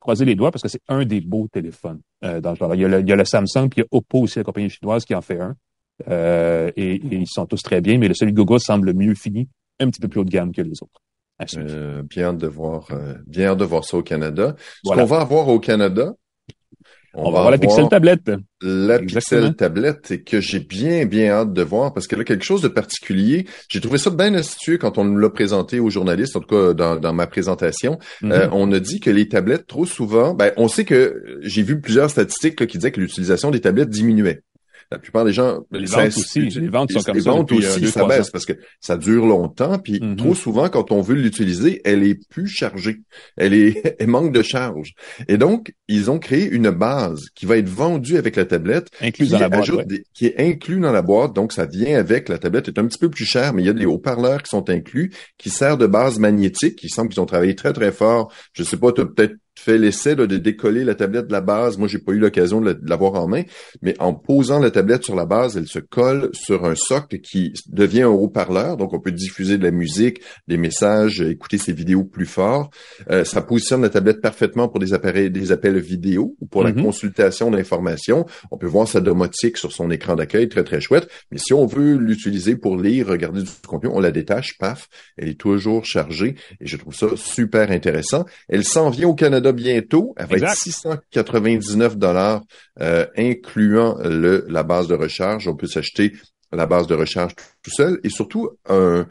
[0.00, 2.74] croiser les doigts parce que c'est un des beaux téléphones euh, dans ce genre.
[2.74, 4.38] Il y, a le, il y a le Samsung, puis il y a Oppo aussi,
[4.38, 5.54] la compagnie chinoise, qui en fait un.
[6.08, 9.48] Euh, et, ils sont tous très bien, mais le celui de Google semble mieux fini,
[9.78, 11.00] un petit peu plus haut de gamme que les autres.
[11.56, 12.88] Euh, bien de voir,
[13.26, 14.54] bien de voir ça au Canada.
[14.84, 16.14] Ce qu'on va avoir au Canada,
[17.14, 18.30] on, va, voir la Pixel tablette.
[18.62, 22.62] La Pixel tablette que j'ai bien, bien hâte de voir parce qu'elle a quelque chose
[22.62, 23.46] de particulier.
[23.68, 26.96] J'ai trouvé ça bien institué quand on l'a présenté aux journalistes, en tout cas dans,
[26.96, 27.98] dans ma présentation.
[28.22, 28.32] Mm-hmm.
[28.32, 31.80] Euh, on a dit que les tablettes, trop souvent, ben, on sait que j'ai vu
[31.80, 34.42] plusieurs statistiques qui disaient que l'utilisation des tablettes diminuait.
[34.92, 37.88] La plupart des gens, les ventes aussi, les ventes sont comme les ventes aussi, euh,
[37.88, 39.78] ça baisse parce que ça dure longtemps.
[39.78, 40.16] Puis mm-hmm.
[40.16, 43.00] trop souvent, quand on veut l'utiliser, elle est plus chargée.
[43.38, 44.92] Elle est, elle manque de charge.
[45.28, 49.28] Et donc, ils ont créé une base qui va être vendue avec la tablette, qui,
[49.28, 49.70] dans la boîte,
[50.12, 51.34] qui est inclus dans la boîte.
[51.34, 52.68] Donc, ça vient avec la tablette.
[52.68, 55.10] est un petit peu plus cher, mais il y a des haut-parleurs qui sont inclus,
[55.38, 56.78] qui servent de base magnétique.
[56.82, 58.30] Il semble qu'ils ont travaillé très très fort.
[58.52, 61.78] Je sais pas, tu peut-être fait l'essai de décoller la tablette de la base.
[61.78, 63.42] Moi, j'ai pas eu l'occasion de l'avoir en main,
[63.80, 67.52] mais en posant la tablette sur la base, elle se colle sur un socle qui
[67.68, 68.76] devient un haut-parleur.
[68.76, 72.70] Donc, on peut diffuser de la musique, des messages, écouter ses vidéos plus fort.
[73.10, 76.72] Euh, ça positionne la tablette parfaitement pour des appareils, des appels vidéo ou pour la
[76.72, 76.82] mm-hmm.
[76.82, 78.26] consultation d'informations.
[78.50, 81.08] On peut voir sa domotique sur son écran d'accueil, très très chouette.
[81.30, 85.28] Mais si on veut l'utiliser pour lire, regarder du contenu, on la détache, paf, elle
[85.28, 88.24] est toujours chargée et je trouve ça super intéressant.
[88.48, 90.14] Elle s'en vient au Canada bientôt.
[90.16, 92.42] Elle va être 699 dollars,
[92.80, 95.48] euh, incluant le, la base de recharge.
[95.48, 96.12] On peut s'acheter
[96.52, 99.06] la base de recharge tout seul et surtout un,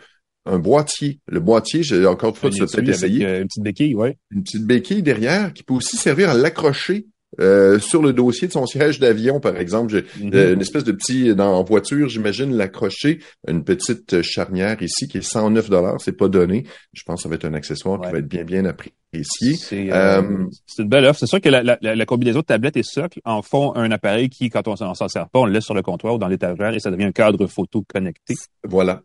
[0.45, 1.19] un boîtier.
[1.27, 3.25] Le boîtier, j'ai encore une fois, peut-être essayer.
[3.25, 4.17] Euh, une petite béquille, ouais.
[4.31, 7.07] Une petite béquille derrière qui peut aussi servir à l'accrocher
[7.39, 10.91] euh, sur le dossier de son siège d'avion, par exemple, j'ai euh, une espèce de
[10.91, 16.17] petit dans en voiture, j'imagine l'accrocher, une petite charnière ici qui est 109 dollars, c'est
[16.17, 16.65] pas donné.
[16.93, 19.55] Je pense que ça va être un accessoire qui va être bien bien apprécié.
[19.55, 20.21] C'est euh,
[20.77, 21.19] une belle offre.
[21.19, 24.29] C'est sûr que la, la, la, combinaison de tablette et socle en font un appareil
[24.29, 26.73] qui, quand on s'en sert pas, on le laisse sur le comptoir ou dans l'étagère
[26.73, 28.35] et ça devient un cadre photo connecté.
[28.67, 29.03] Voilà.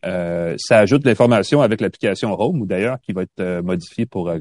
[0.59, 4.33] ça ajoute l'information avec l'application Home ou d'ailleurs qui va être modifiée pour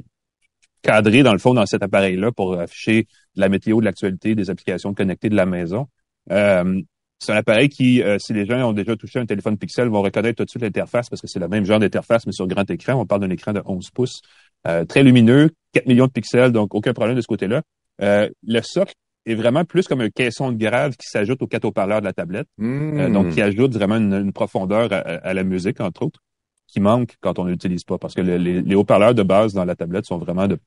[0.85, 4.49] cadré dans le fond dans cet appareil-là pour afficher de la météo, de l'actualité, des
[4.49, 5.87] applications connectées de la maison.
[6.31, 6.79] Euh,
[7.19, 10.01] c'est un appareil qui, euh, si les gens ont déjà touché un téléphone Pixel, vont
[10.03, 12.69] reconnaître tout de suite l'interface parce que c'est le même genre d'interface, mais sur grand
[12.69, 12.93] écran.
[12.93, 14.21] On parle d'un écran de 11 pouces,
[14.67, 17.63] euh, très lumineux, 4 millions de pixels, donc aucun problème de ce côté-là.
[17.99, 18.93] le socle
[19.25, 22.13] est vraiment plus comme un caisson de grave qui s'ajoute au quatre haut-parleurs de la
[22.13, 23.11] tablette, Hmm.
[23.11, 26.19] donc qui ajoute vraiment une, profondeur à, à, la musique, entre autres,
[26.67, 29.53] qui manque quand on ne l'utilise pas, parce que le, les, les haut-parleurs de base
[29.53, 30.59] dans la tablette sont vraiment de...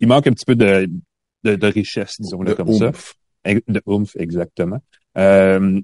[0.00, 0.88] Il manque un petit peu de,
[1.44, 3.14] de, de richesse, disons-le comme oomph.
[3.44, 3.54] ça.
[3.68, 4.78] De oomph, exactement.
[5.16, 5.80] Euh,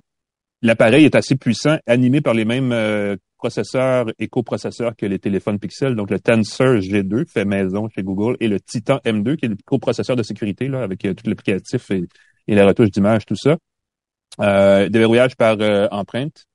[0.62, 5.58] L'appareil est assez puissant, animé par les mêmes euh, processeurs et coprocesseurs que les téléphones
[5.58, 5.94] Pixel.
[5.94, 9.58] Donc, le Tensor G2 fait maison chez Google et le Titan M2, qui est le
[9.66, 12.04] coprocesseur de sécurité, là, avec euh, tout l'applicatif et,
[12.48, 13.58] et, la retouche d'image, tout ça.
[14.40, 16.46] Euh, déverrouillage par euh, empreinte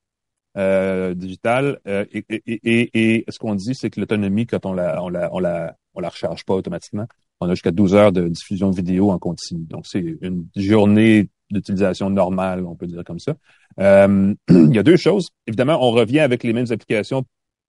[0.58, 1.80] euh, digitale.
[1.86, 5.34] et, et, et, et, ce qu'on dit, c'est que l'autonomie, quand on la, on la,
[5.34, 7.06] on la, on la recharge pas automatiquement,
[7.40, 9.66] on a jusqu'à 12 heures de diffusion vidéo en continu.
[9.66, 13.36] Donc, c'est une journée d'utilisation normale, on peut dire comme ça.
[13.80, 15.30] Euh, il y a deux choses.
[15.48, 17.24] Évidemment, on revient avec les mêmes applications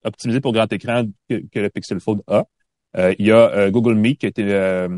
[0.05, 2.45] optimisées pour grand écran que, que le Pixel Fold a.
[2.97, 4.89] Euh, il y a euh, Google Meet qui a été euh,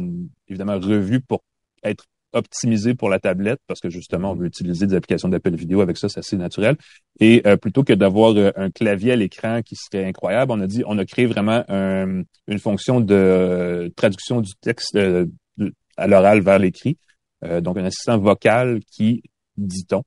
[0.49, 1.43] évidemment revu pour
[1.83, 5.81] être optimisé pour la tablette parce que justement, on veut utiliser des applications d'appel vidéo
[5.81, 6.77] avec ça, c'est assez naturel.
[7.21, 10.83] Et euh, plutôt que d'avoir un clavier à l'écran qui serait incroyable, on a dit,
[10.87, 15.27] on a créé vraiment un, une fonction de traduction du texte euh,
[15.97, 16.97] à l'oral vers l'écrit.
[17.45, 19.23] Euh, donc, un assistant vocal qui,
[19.57, 20.03] dit-on,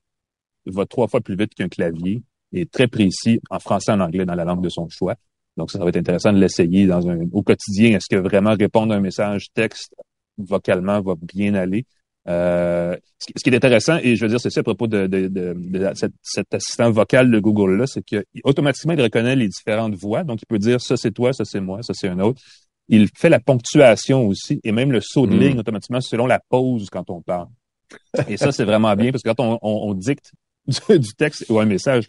[0.66, 4.36] va trois fois plus vite qu'un clavier et très précis en français en anglais dans
[4.36, 5.16] la langue de son choix.
[5.58, 7.96] Donc, ça, ça va être intéressant de l'essayer dans un au quotidien.
[7.96, 9.94] Est-ce que vraiment répondre à un message texte
[10.38, 11.86] vocalement va bien aller?
[12.28, 15.54] Euh, ce qui est intéressant, et je veux dire ceci à propos de, de, de,
[15.56, 20.24] de cet, cet, assistant vocal de Google-là, c'est qu'automatiquement, il reconnaît les différentes voix.
[20.24, 22.42] Donc, il peut dire ça c'est toi, ça c'est moi, ça c'est un autre.
[22.88, 25.40] Il fait la ponctuation aussi et même le saut de Mm.
[25.40, 27.48] ligne automatiquement selon la pause quand on parle.
[28.28, 30.32] Et ça, c'est vraiment bien parce que quand on, on, on dicte
[30.68, 32.08] du, du, texte ou un message,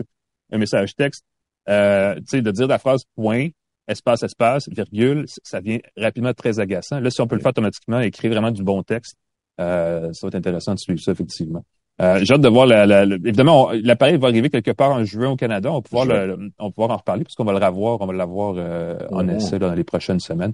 [0.50, 1.24] un message texte,
[1.68, 3.48] euh, tu sais, de dire la phrase point,
[3.88, 7.00] espace, espace, virgule, ça vient rapidement très agaçant.
[7.00, 9.16] Là, si on peut le faire automatiquement, écrire vraiment du bon texte,
[9.60, 11.64] euh, ça va être intéressant de suivre ça, effectivement.
[12.00, 15.04] Euh, J'ai hâte de voir, la, la, la évidemment, l'appareil va arriver quelque part en
[15.04, 15.70] juin au Canada.
[15.70, 18.12] On va pouvoir, le, on va pouvoir en reparler puisqu'on va le revoir, on va
[18.12, 20.52] l'avoir euh, en essai là, dans les prochaines semaines.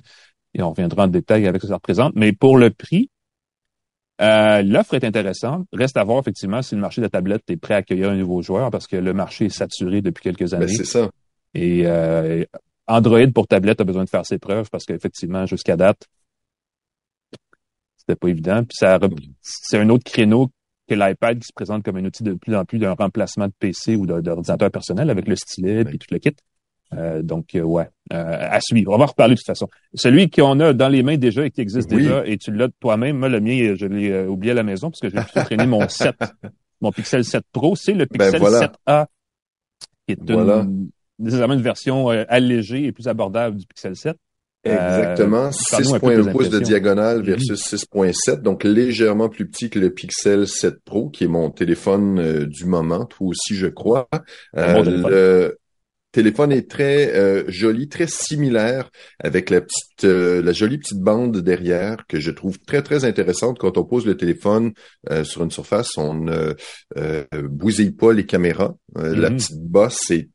[0.55, 2.13] Et on reviendra en détail avec ce que ça représente.
[2.15, 3.11] Mais pour le prix,
[4.21, 5.67] euh, l'offre est intéressante.
[5.73, 8.17] Reste à voir effectivement si le marché de la tablette est prêt à accueillir un
[8.17, 10.67] nouveau joueur parce que le marché est saturé depuis quelques années.
[10.67, 11.11] Ben, c'est ça.
[11.55, 12.45] Et euh,
[12.87, 16.07] Android pour tablette a besoin de faire ses preuves parce qu'effectivement, jusqu'à date,
[18.13, 18.63] c'était pas évident.
[18.65, 18.99] Puis ça,
[19.43, 20.51] c'est un autre créneau
[20.89, 23.53] que l'iPad qui se présente comme un outil de plus en plus d'un remplacement de
[23.59, 26.35] PC ou d'ordinateur personnel avec le stylet et tout le kit.
[26.95, 28.93] Euh, donc, euh, ouais, euh, à suivre.
[28.93, 29.67] On va en reparler de toute façon.
[29.95, 32.03] Celui qu'on a dans les mains déjà et qui existe Oui.
[32.03, 34.91] déjà, et tu l'as toi-même, moi, le mien, je l'ai euh, oublié à la maison
[34.91, 36.15] parce que j'ai traîné mon 7,
[36.83, 37.77] mon Pixel 7 Pro.
[37.77, 38.73] C'est le Ben, Pixel voilà.
[38.87, 39.07] 7A,
[40.07, 40.63] qui est Voilà.
[40.65, 44.17] une, nécessairement une version euh, allégée et plus abordable du Pixel 7.
[44.65, 45.47] Exactement.
[45.47, 49.47] Euh, parle-nous un peu de 6.1 tes pouces de diagonale versus 6.7, donc légèrement plus
[49.49, 53.55] petit que le Pixel 7 Pro, qui est mon téléphone euh, du moment, toi aussi
[53.57, 54.09] je crois.
[54.55, 55.11] Bon téléphone.
[55.11, 55.59] le
[56.13, 61.39] téléphone est très euh, joli, très similaire avec la petite, euh, la jolie petite bande
[61.39, 64.73] derrière que je trouve très très intéressante quand on pose le téléphone
[65.11, 66.55] euh, sur une surface, on ne
[66.99, 68.75] euh, bousille pas les caméras.
[68.99, 69.37] Euh, La Mhm.
[69.39, 70.29] petite bosse est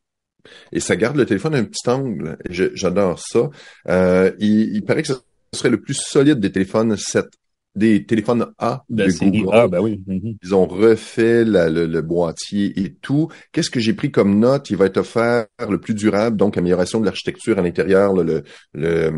[0.72, 2.36] et ça garde le téléphone à un petit angle.
[2.50, 3.50] J'adore ça.
[3.88, 5.14] Euh, il, il paraît que ce
[5.54, 7.26] serait le plus solide des téléphones 7,
[7.74, 9.56] des téléphones A De série Google.
[9.56, 10.02] A, ben oui.
[10.06, 10.34] mhm.
[10.42, 13.28] Ils ont refait la- le, le boîtier et tout.
[13.52, 14.68] Qu'est-ce que j'ai pris comme note?
[14.70, 18.42] Il va être offert le plus durable, donc amélioration de l'architecture à l'intérieur, le, le,
[18.74, 19.12] le,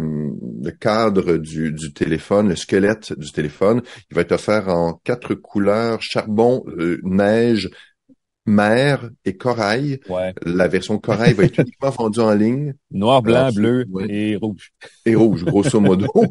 [0.62, 3.80] le cadre du, du téléphone, le squelette du téléphone.
[4.10, 7.70] Il va être offert en quatre couleurs, charbon, euh, neige,
[8.50, 10.00] mer et corail.
[10.08, 10.34] Ouais.
[10.44, 14.06] La version corail va être uniquement vendue en ligne Noir, blanc, Alors, bleu ouais.
[14.08, 14.70] et rouge.
[15.06, 16.06] et rouge, grosso modo.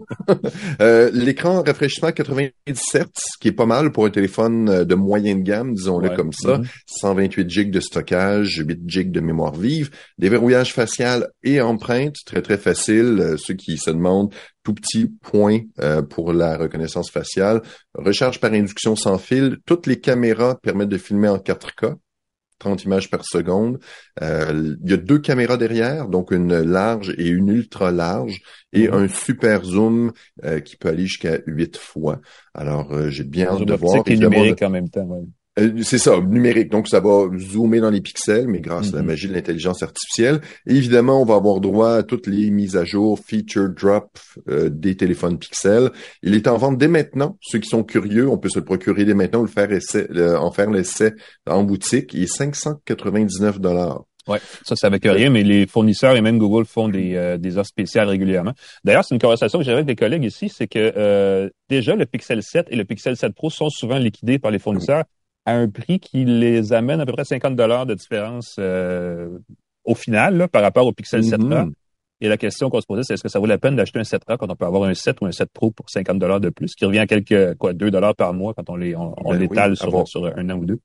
[0.81, 4.95] Euh, L'écran rafraîchissement 90 Hz, ce qui est pas mal pour un téléphone euh, de
[4.95, 6.15] moyenne gamme, disons-le Ouais.
[6.15, 6.57] comme ça.
[6.59, 6.65] Mhm.
[6.87, 12.57] 128 GB de stockage, 8 GB de mémoire vive, déverrouillage facial et empreinte, très très
[12.57, 13.17] facile.
[13.19, 17.61] Euh, ceux qui se demandent, tout petit point euh, pour la reconnaissance faciale.
[17.95, 19.57] Recharge par induction sans fil.
[19.65, 21.95] Toutes les caméras permettent de filmer en 4K.
[22.59, 23.79] 30 images par seconde.
[24.21, 28.41] Euh, il y a deux caméras derrière, donc une large et une ultra large,
[28.73, 28.93] et Mhm.
[28.93, 30.11] un super zoom
[30.45, 32.19] euh, qui peut aller jusqu'à 8 fois.
[32.53, 34.03] Alors, euh, j'ai bien hâte de voir.
[34.05, 35.05] et numérique en même temps.
[35.05, 35.25] Ouais.
[35.59, 36.69] Euh, c'est ça, numérique.
[36.71, 39.07] Donc, ça va zoomer dans les pixels, mais grâce à la Mhm.
[39.07, 40.41] magie de l'intelligence artificielle.
[40.67, 44.17] Et évidemment, on va avoir droit à toutes les mises à jour, feature drop
[44.49, 45.91] euh, des téléphones pixels.
[46.23, 47.37] Il est en vente dès maintenant.
[47.41, 50.07] Ceux qui sont curieux, on peut se le procurer dès maintenant ou le faire essai,
[50.09, 51.13] le- en faire l'essai
[51.47, 52.13] en boutique.
[52.13, 54.03] Il est 599 dollars.
[54.27, 57.57] Ouais, ça, c'est avec rien, mais les fournisseurs et même Google font des, euh, des
[57.57, 58.53] offres spéciales régulièrement.
[58.83, 62.05] D'ailleurs, c'est une conversation que j'avais avec des collègues ici, c'est que euh, déjà le
[62.05, 65.03] Pixel 7 et le Pixel 7 Pro sont souvent liquidés par les fournisseurs
[65.45, 69.29] à un prix qui les amène à peu près 50 dollars de différence euh,
[69.85, 71.65] au final là, par rapport au Pixel 7A.
[71.65, 71.73] Mhm.
[72.21, 74.03] Et la question qu'on se posait, c'est est-ce que ça vaut la peine d'acheter un
[74.03, 76.49] 7A quand on peut avoir un 7 ou un 7 Pro pour 50 dollars de
[76.49, 79.31] plus, qui revient à quelques quoi 2 dollars par mois quand on les on, on
[79.31, 80.79] Ben oui, l'étale sur, sur un an ou deux.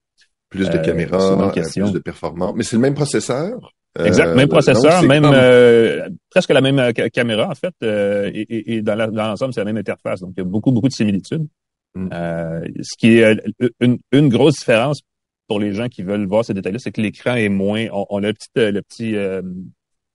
[0.49, 2.53] Plus de Euh, caméras, euh, plus de performance.
[2.55, 3.73] Mais c'est le même processeur.
[3.99, 7.55] Exact, Euh, même donc, processeur, même comme- euh, presque la même euh, ca- caméra en
[7.55, 10.45] fait, euh, et, et- et dans l'ensemble c'est la même interface, donc il y a
[10.45, 11.47] beaucoup beaucoup de similitudes.
[11.95, 12.09] Mm.
[12.13, 15.01] Euh, ce qui est euh, une, une grosse différence
[15.47, 18.23] pour les gens qui veulent voir ces détails-là, c'est que l'écran est moins, on, on
[18.25, 19.43] a le petit euh, le petit euh,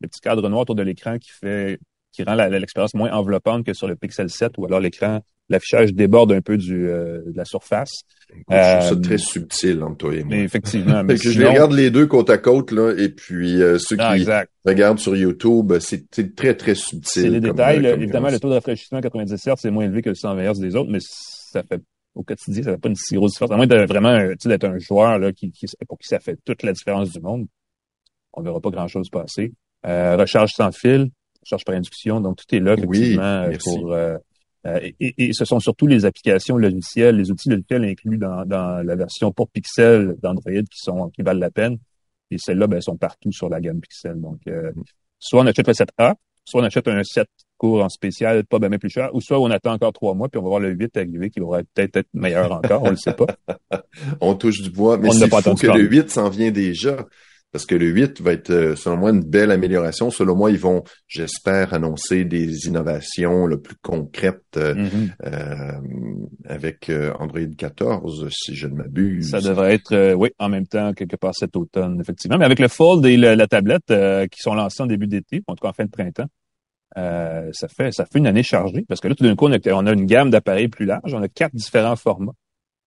[0.02, 1.80] le petit cadre noir autour de l'écran qui fait
[2.12, 6.32] qui rend l'expérience moins enveloppante que sur le Pixel 7 ou alors l'écran l'affichage déborde
[6.32, 7.92] un peu du euh, de la surface.
[8.30, 10.36] Je trouve ça très subtil entre toi et moi.
[10.36, 13.10] Mais effectivement, mais que je sinon- les regarde les deux côte à côte, là, et
[13.10, 14.52] puis euh, ceux Ah, qui exact.
[14.66, 17.02] regardent sur YouTube, c'est très, très subtil.
[17.24, 17.82] C'est les détails.
[17.82, 17.92] là.
[17.92, 20.52] comme Évidemment, le taux de rafraîchissement à 90 Hz, c'est moins élevé que le 120
[20.54, 21.00] Hz des autres, mais
[21.52, 21.82] ça fait
[22.16, 23.52] au quotidien, ça fait pas une si grosse différence.
[23.52, 26.08] À moins d'être vraiment un- tu sais, d'être un joueur là, qui, qui, pour qui
[26.08, 27.48] ça fait toute la différence du monde.
[28.34, 29.54] On verra pas grand-chose passer.
[29.86, 31.10] Euh, recharge sans fil,
[31.44, 34.18] recharge par induction, donc tout est là, Oui, effectivement, euh, pour euh,
[34.68, 38.44] euh, et, et- et ce sont surtout les applications logicielles, les outils logiciels inclus dans,
[38.46, 41.78] dans la version pour Pixel d'Android qui sont qui valent la peine.
[42.32, 44.20] Et celles-là, ben, sont partout sur la gamme Pixel.
[44.20, 44.72] Donc, euh,
[45.18, 46.14] soit on achète le 7A,
[46.46, 47.28] soit on achète un 7
[47.60, 50.40] court en spécial, pas bien plus cher, ou soit on attend encore trois mois, puis
[50.40, 53.14] on va voir le 8 arriver, qui va peut-être être meilleur encore, on le sait
[53.14, 53.28] pas.
[54.22, 55.84] On touche du bois, mais c'est pas fou que parler.
[55.84, 57.06] le 8 s'en vient déjà.
[57.52, 60.12] Parce que le 8 va être, euh, selon moi, une belle amélioration.
[60.12, 65.10] Selon moi, ils vont, j'espère, annoncer des innovations le plus concrètes euh, Mhm.
[65.26, 65.72] euh,
[66.46, 69.32] avec euh, Android 14, si je ne m'abuse.
[69.32, 72.38] Ça devrait être, euh, oui, en même temps, quelque part cet automne, effectivement.
[72.38, 75.42] Mais avec le Fold et le- la tablette euh, qui sont lancés en début d'été,
[75.48, 76.28] en tout cas en fin de printemps,
[77.00, 78.86] euh, ça fait ça fait une année chargée.
[78.88, 79.52] Parce que là, tout d'un coup, on
[79.86, 82.34] a, une gamme d'appareils plus large, on a quatre différents formats.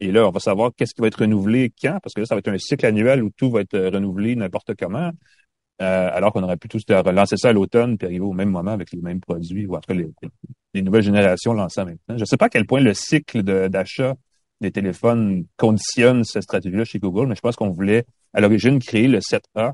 [0.00, 2.34] Et là, on va savoir qu'est-ce qui va être renouvelé quand, parce que là, ça
[2.34, 5.10] va être un cycle annuel où tout va être renouvelé n'importe comment.
[5.80, 8.72] Euh, alors qu'on aurait pu tous relancer ça à l'automne puis arriver au même moment
[8.72, 10.06] avec les mêmes produits, ou cas les,
[10.74, 12.16] les nouvelles générations lancées temps.
[12.16, 14.14] Je ne sais pas à quel point le cycle d'achat
[14.60, 19.08] des téléphones conditionne cette stratégie-là chez Google, mais je pense qu'on voulait à l'origine créer
[19.08, 19.72] le 7A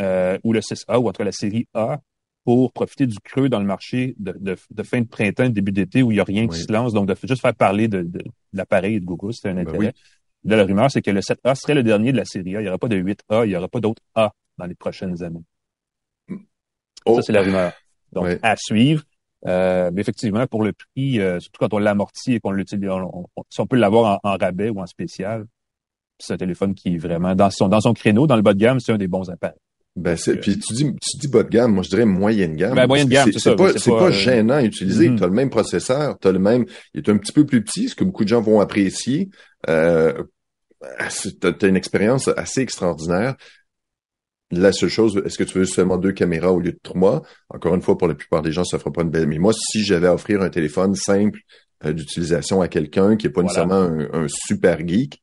[0.00, 2.00] euh, ou le 6A, ou en tout cas la série A,
[2.48, 6.02] pour profiter du creux dans le marché de, de- de fin de printemps, début d'été,
[6.02, 8.08] où il n'y a rien qui se lance, donc de juste faire parler de,
[8.54, 9.78] l'appareil et de Google, c'était un Ben intérêt.
[10.44, 10.50] oui.
[10.50, 12.60] Là, la rumeur, c'est que le 7A serait le dernier de la série A.
[12.60, 15.22] Il n'y aura pas de 8A, il n'y aura pas d'autres A dans les prochaines
[15.22, 15.42] années.
[17.04, 17.16] Oh.
[17.16, 17.72] Ça, c'est la rumeur.
[18.12, 19.02] Donc, à suivre.
[19.46, 23.26] Euh, mais effectivement, pour le prix, euh, surtout quand on l'amortit et qu'on l'utilise, on,
[23.36, 25.44] on- si on peut l'avoir en, en rabais ou en spécial,
[26.18, 28.58] c'est un téléphone qui est vraiment dans son dans son créneau, dans le bas de
[28.58, 29.58] gamme, c'est un des bons appareils.
[30.00, 32.74] Ben, c'est, puis tu dis, tu dis bas de gamme, moi je dirais moyenne gamme.
[32.74, 35.08] Ben, moyenne gamme, c'est, c'est ça, pas, c'est pas, pas, euh, gênant à utiliser.
[35.08, 35.18] Mhm.
[35.18, 37.62] Tu as le même processeur, tu as le même, il est un petit peu plus
[37.64, 39.28] petit, ce que beaucoup de gens vont apprécier.
[39.68, 40.12] Euh,
[41.08, 43.34] c'est- t'as, t'as une expérience assez extraordinaire.
[44.50, 47.22] La seule chose, est-ce que tu veux seulement deux caméras au lieu de trois?
[47.50, 49.26] Encore une fois, pour la plupart des gens, ça fera pas une belle.
[49.26, 51.40] Mais moi, si j'avais à offrir un téléphone simple
[51.84, 53.66] euh, d'utilisation à quelqu'un qui est pas Voilà.
[53.66, 55.22] nécessairement un, un super geek,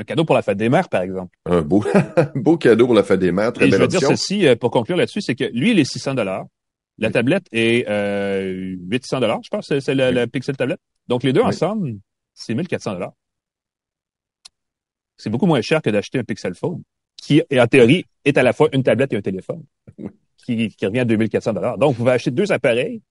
[0.00, 1.36] Un cadeau pour la fête des mères, par exemple.
[1.44, 1.84] un beau,
[2.36, 4.70] beau cadeau pour la fête des mères, très Et je veux dire ceci, euh, pour
[4.70, 6.46] conclure là-dessus, c'est que lui, il est 600 dollars.
[6.98, 10.14] La tablette est euh, 800 dollars, je pense, c'est, la, Oui.
[10.14, 10.80] la Pixel tablette.
[11.08, 11.46] Donc, les deux Oui.
[11.48, 11.96] ensemble,
[12.34, 13.12] c'est 1400 dollars.
[15.16, 16.80] C'est beaucoup moins cher que d'acheter un Pixel Fold,
[17.16, 19.64] qui, en théorie, est à la fois une tablette et un téléphone,
[19.98, 20.10] Oui.
[20.36, 21.76] qui, qui revient à 2400 dollars.
[21.78, 23.02] Donc, vous pouvez acheter deux appareils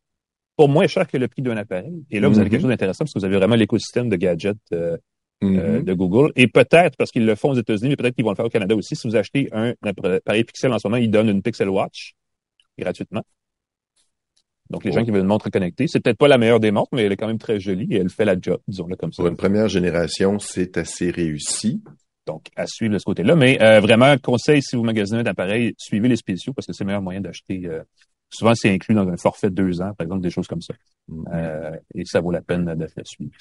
[0.55, 2.05] pour moins cher que le prix d'un appareil.
[2.09, 2.51] Et là, vous avez Mhm.
[2.51, 4.97] quelque chose d'intéressant parce que vous avez vraiment l'écosystème de gadgets euh,
[5.43, 6.31] Euh, de Google.
[6.35, 8.49] Et peut-être, parce qu'ils le font aux États-Unis, mais peut-être qu'ils vont le faire au
[8.49, 11.69] Canada aussi, si vous achetez un appareil Pixel en ce moment, ils donnent une Pixel
[11.69, 12.13] Watch
[12.79, 13.21] gratuitement.
[14.69, 14.95] Donc, les Oh.
[14.95, 17.11] gens qui veulent une montre connectée, c'est peut-être pas la meilleure des montres, mais elle
[17.11, 19.21] est quand même très jolie et elle fait la job, disons-le comme ça.
[19.21, 21.81] Pour une première génération, c'est assez réussi.
[22.25, 23.35] Donc, à suivre de ce côté-là.
[23.35, 26.83] Mais euh, vraiment, conseil, si vous magasinez un appareil, suivez les spéciaux parce que c'est
[26.83, 27.61] le meilleur moyen d'acheter.
[27.65, 27.81] euh,
[28.29, 30.73] souvent, c'est inclus dans un forfait de deux ans, par exemple, des choses comme ça.
[31.07, 31.25] Mhm.
[31.33, 33.31] Euh, et ça vaut la peine d'être suivi.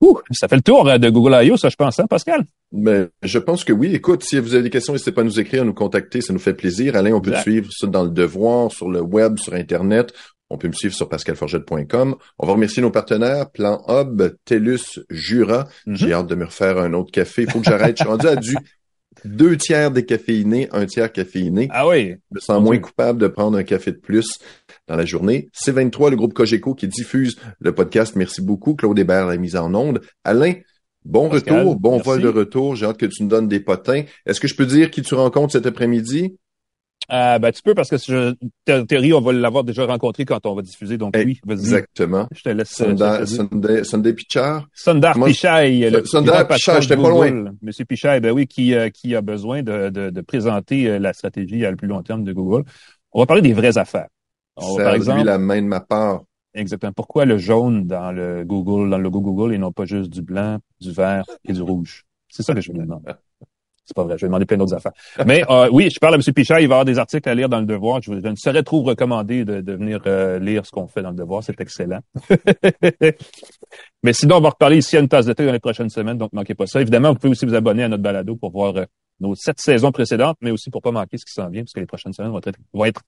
[0.00, 2.44] Ouh, ça fait le tour euh, de Google I.O., ça, je pense, hein, Pascal?
[2.72, 3.94] Mais je pense que oui.
[3.94, 6.32] Écoute, si vous avez des questions, n'hésitez pas à nous écrire, à nous contacter, ça
[6.32, 6.96] nous fait plaisir.
[6.96, 7.42] Alain, on peut te Exact.
[7.42, 10.12] suivre ça dans le devoir, sur le web, sur Internet.
[10.50, 12.16] On peut me suivre sur pascalforget.com.
[12.38, 15.66] On va remercier nos partenaires, Plan Hub, TELUS, Jura.
[15.86, 15.96] Mhm.
[15.96, 17.42] J'ai hâte de me refaire un autre café.
[17.42, 17.96] Il faut que j'arrête.
[17.98, 18.56] Je suis rendu à du
[19.24, 21.68] deux tiers décaféiné, un tiers caféiné.
[21.70, 22.16] Ah oui.
[22.30, 24.38] Je me sens moins coupable de prendre un café de plus
[24.88, 25.48] dans la journée.
[25.54, 28.16] C23, le groupe Cogeco qui diffuse le podcast.
[28.16, 28.74] Merci beaucoup.
[28.74, 30.00] Claude Hébert, la mise en onde.
[30.24, 30.54] Alain,
[31.04, 32.06] bon Pascal, retour, bon merci.
[32.08, 32.76] vol de retour.
[32.76, 34.02] J'ai hâte que tu nous donnes des potins.
[34.26, 36.36] Est-ce que je peux dire qui tu rencontres cet après-midi?
[37.10, 38.32] Euh, ben, tu peux parce que je,
[38.84, 40.96] Thierry, on va l'avoir déjà rencontré quand on va diffuser.
[40.98, 41.58] Donc oui, vas-y.
[41.58, 42.28] Exactement.
[42.32, 42.80] Je te laisse.
[42.80, 43.26] euh, Sundar.
[43.26, 44.68] Sunday, Sunday Pichard.
[44.72, 47.52] Sundar Comment- Pichai, le Sundar Pichai, j'étais pas Google.
[47.60, 51.12] Monsieur Pichai, ben oui, qui, euh, qui a besoin de, de, de présenter euh, la
[51.12, 52.62] stratégie à le plus long terme de Google.
[53.12, 54.06] On va parler des vraies affaires.
[54.56, 56.22] On va, par exemple, la main de ma part.
[56.54, 56.92] exactement.
[56.92, 60.22] Pourquoi le jaune dans le Google, dans le logo Google et non pas juste du
[60.22, 62.04] blanc, du vert et du rouge?
[62.28, 63.02] C'est ça que je me demande.
[63.84, 64.92] C'est pas vrai, je vais demander plein d'autres affaires.
[65.26, 66.22] Mais euh, oui, je parle à M.
[66.22, 68.00] Pichard, il va y avoir des articles à lire dans le Devoir.
[68.00, 71.10] Je, je ne serais trop recommandé de, de venir euh, lire ce qu'on fait dans
[71.10, 71.98] le Devoir, c'est excellent.
[74.04, 76.16] Mais sinon, on va reparler ici à une tasse de thé dans les prochaines semaines,
[76.16, 76.80] donc manquez pas ça.
[76.80, 78.84] Évidemment, vous pouvez aussi vous abonner à notre balado pour voir euh,
[79.18, 81.80] nos sept saisons précédentes, mais aussi pour pas manquer ce qui s'en vient, parce que
[81.80, 83.02] les prochaines semaines vont être, vont être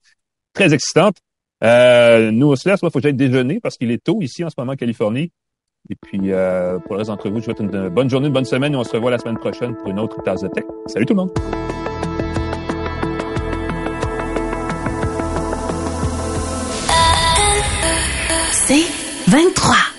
[0.53, 1.17] très excitantes.
[1.63, 4.49] Euh, nous, laisse, moi, il faut que j'aille déjeuner parce qu'il est tôt ici en
[4.49, 5.31] ce moment en Californie.
[5.89, 8.33] Et puis, euh, pour le reste d'entre vous, je vous souhaite une bonne journée, une
[8.33, 10.65] bonne semaine et on se revoit la semaine prochaine pour une autre tasse de tech.
[10.87, 11.31] Salut tout le monde!
[18.51, 18.87] C'est
[19.27, 19.94] 23.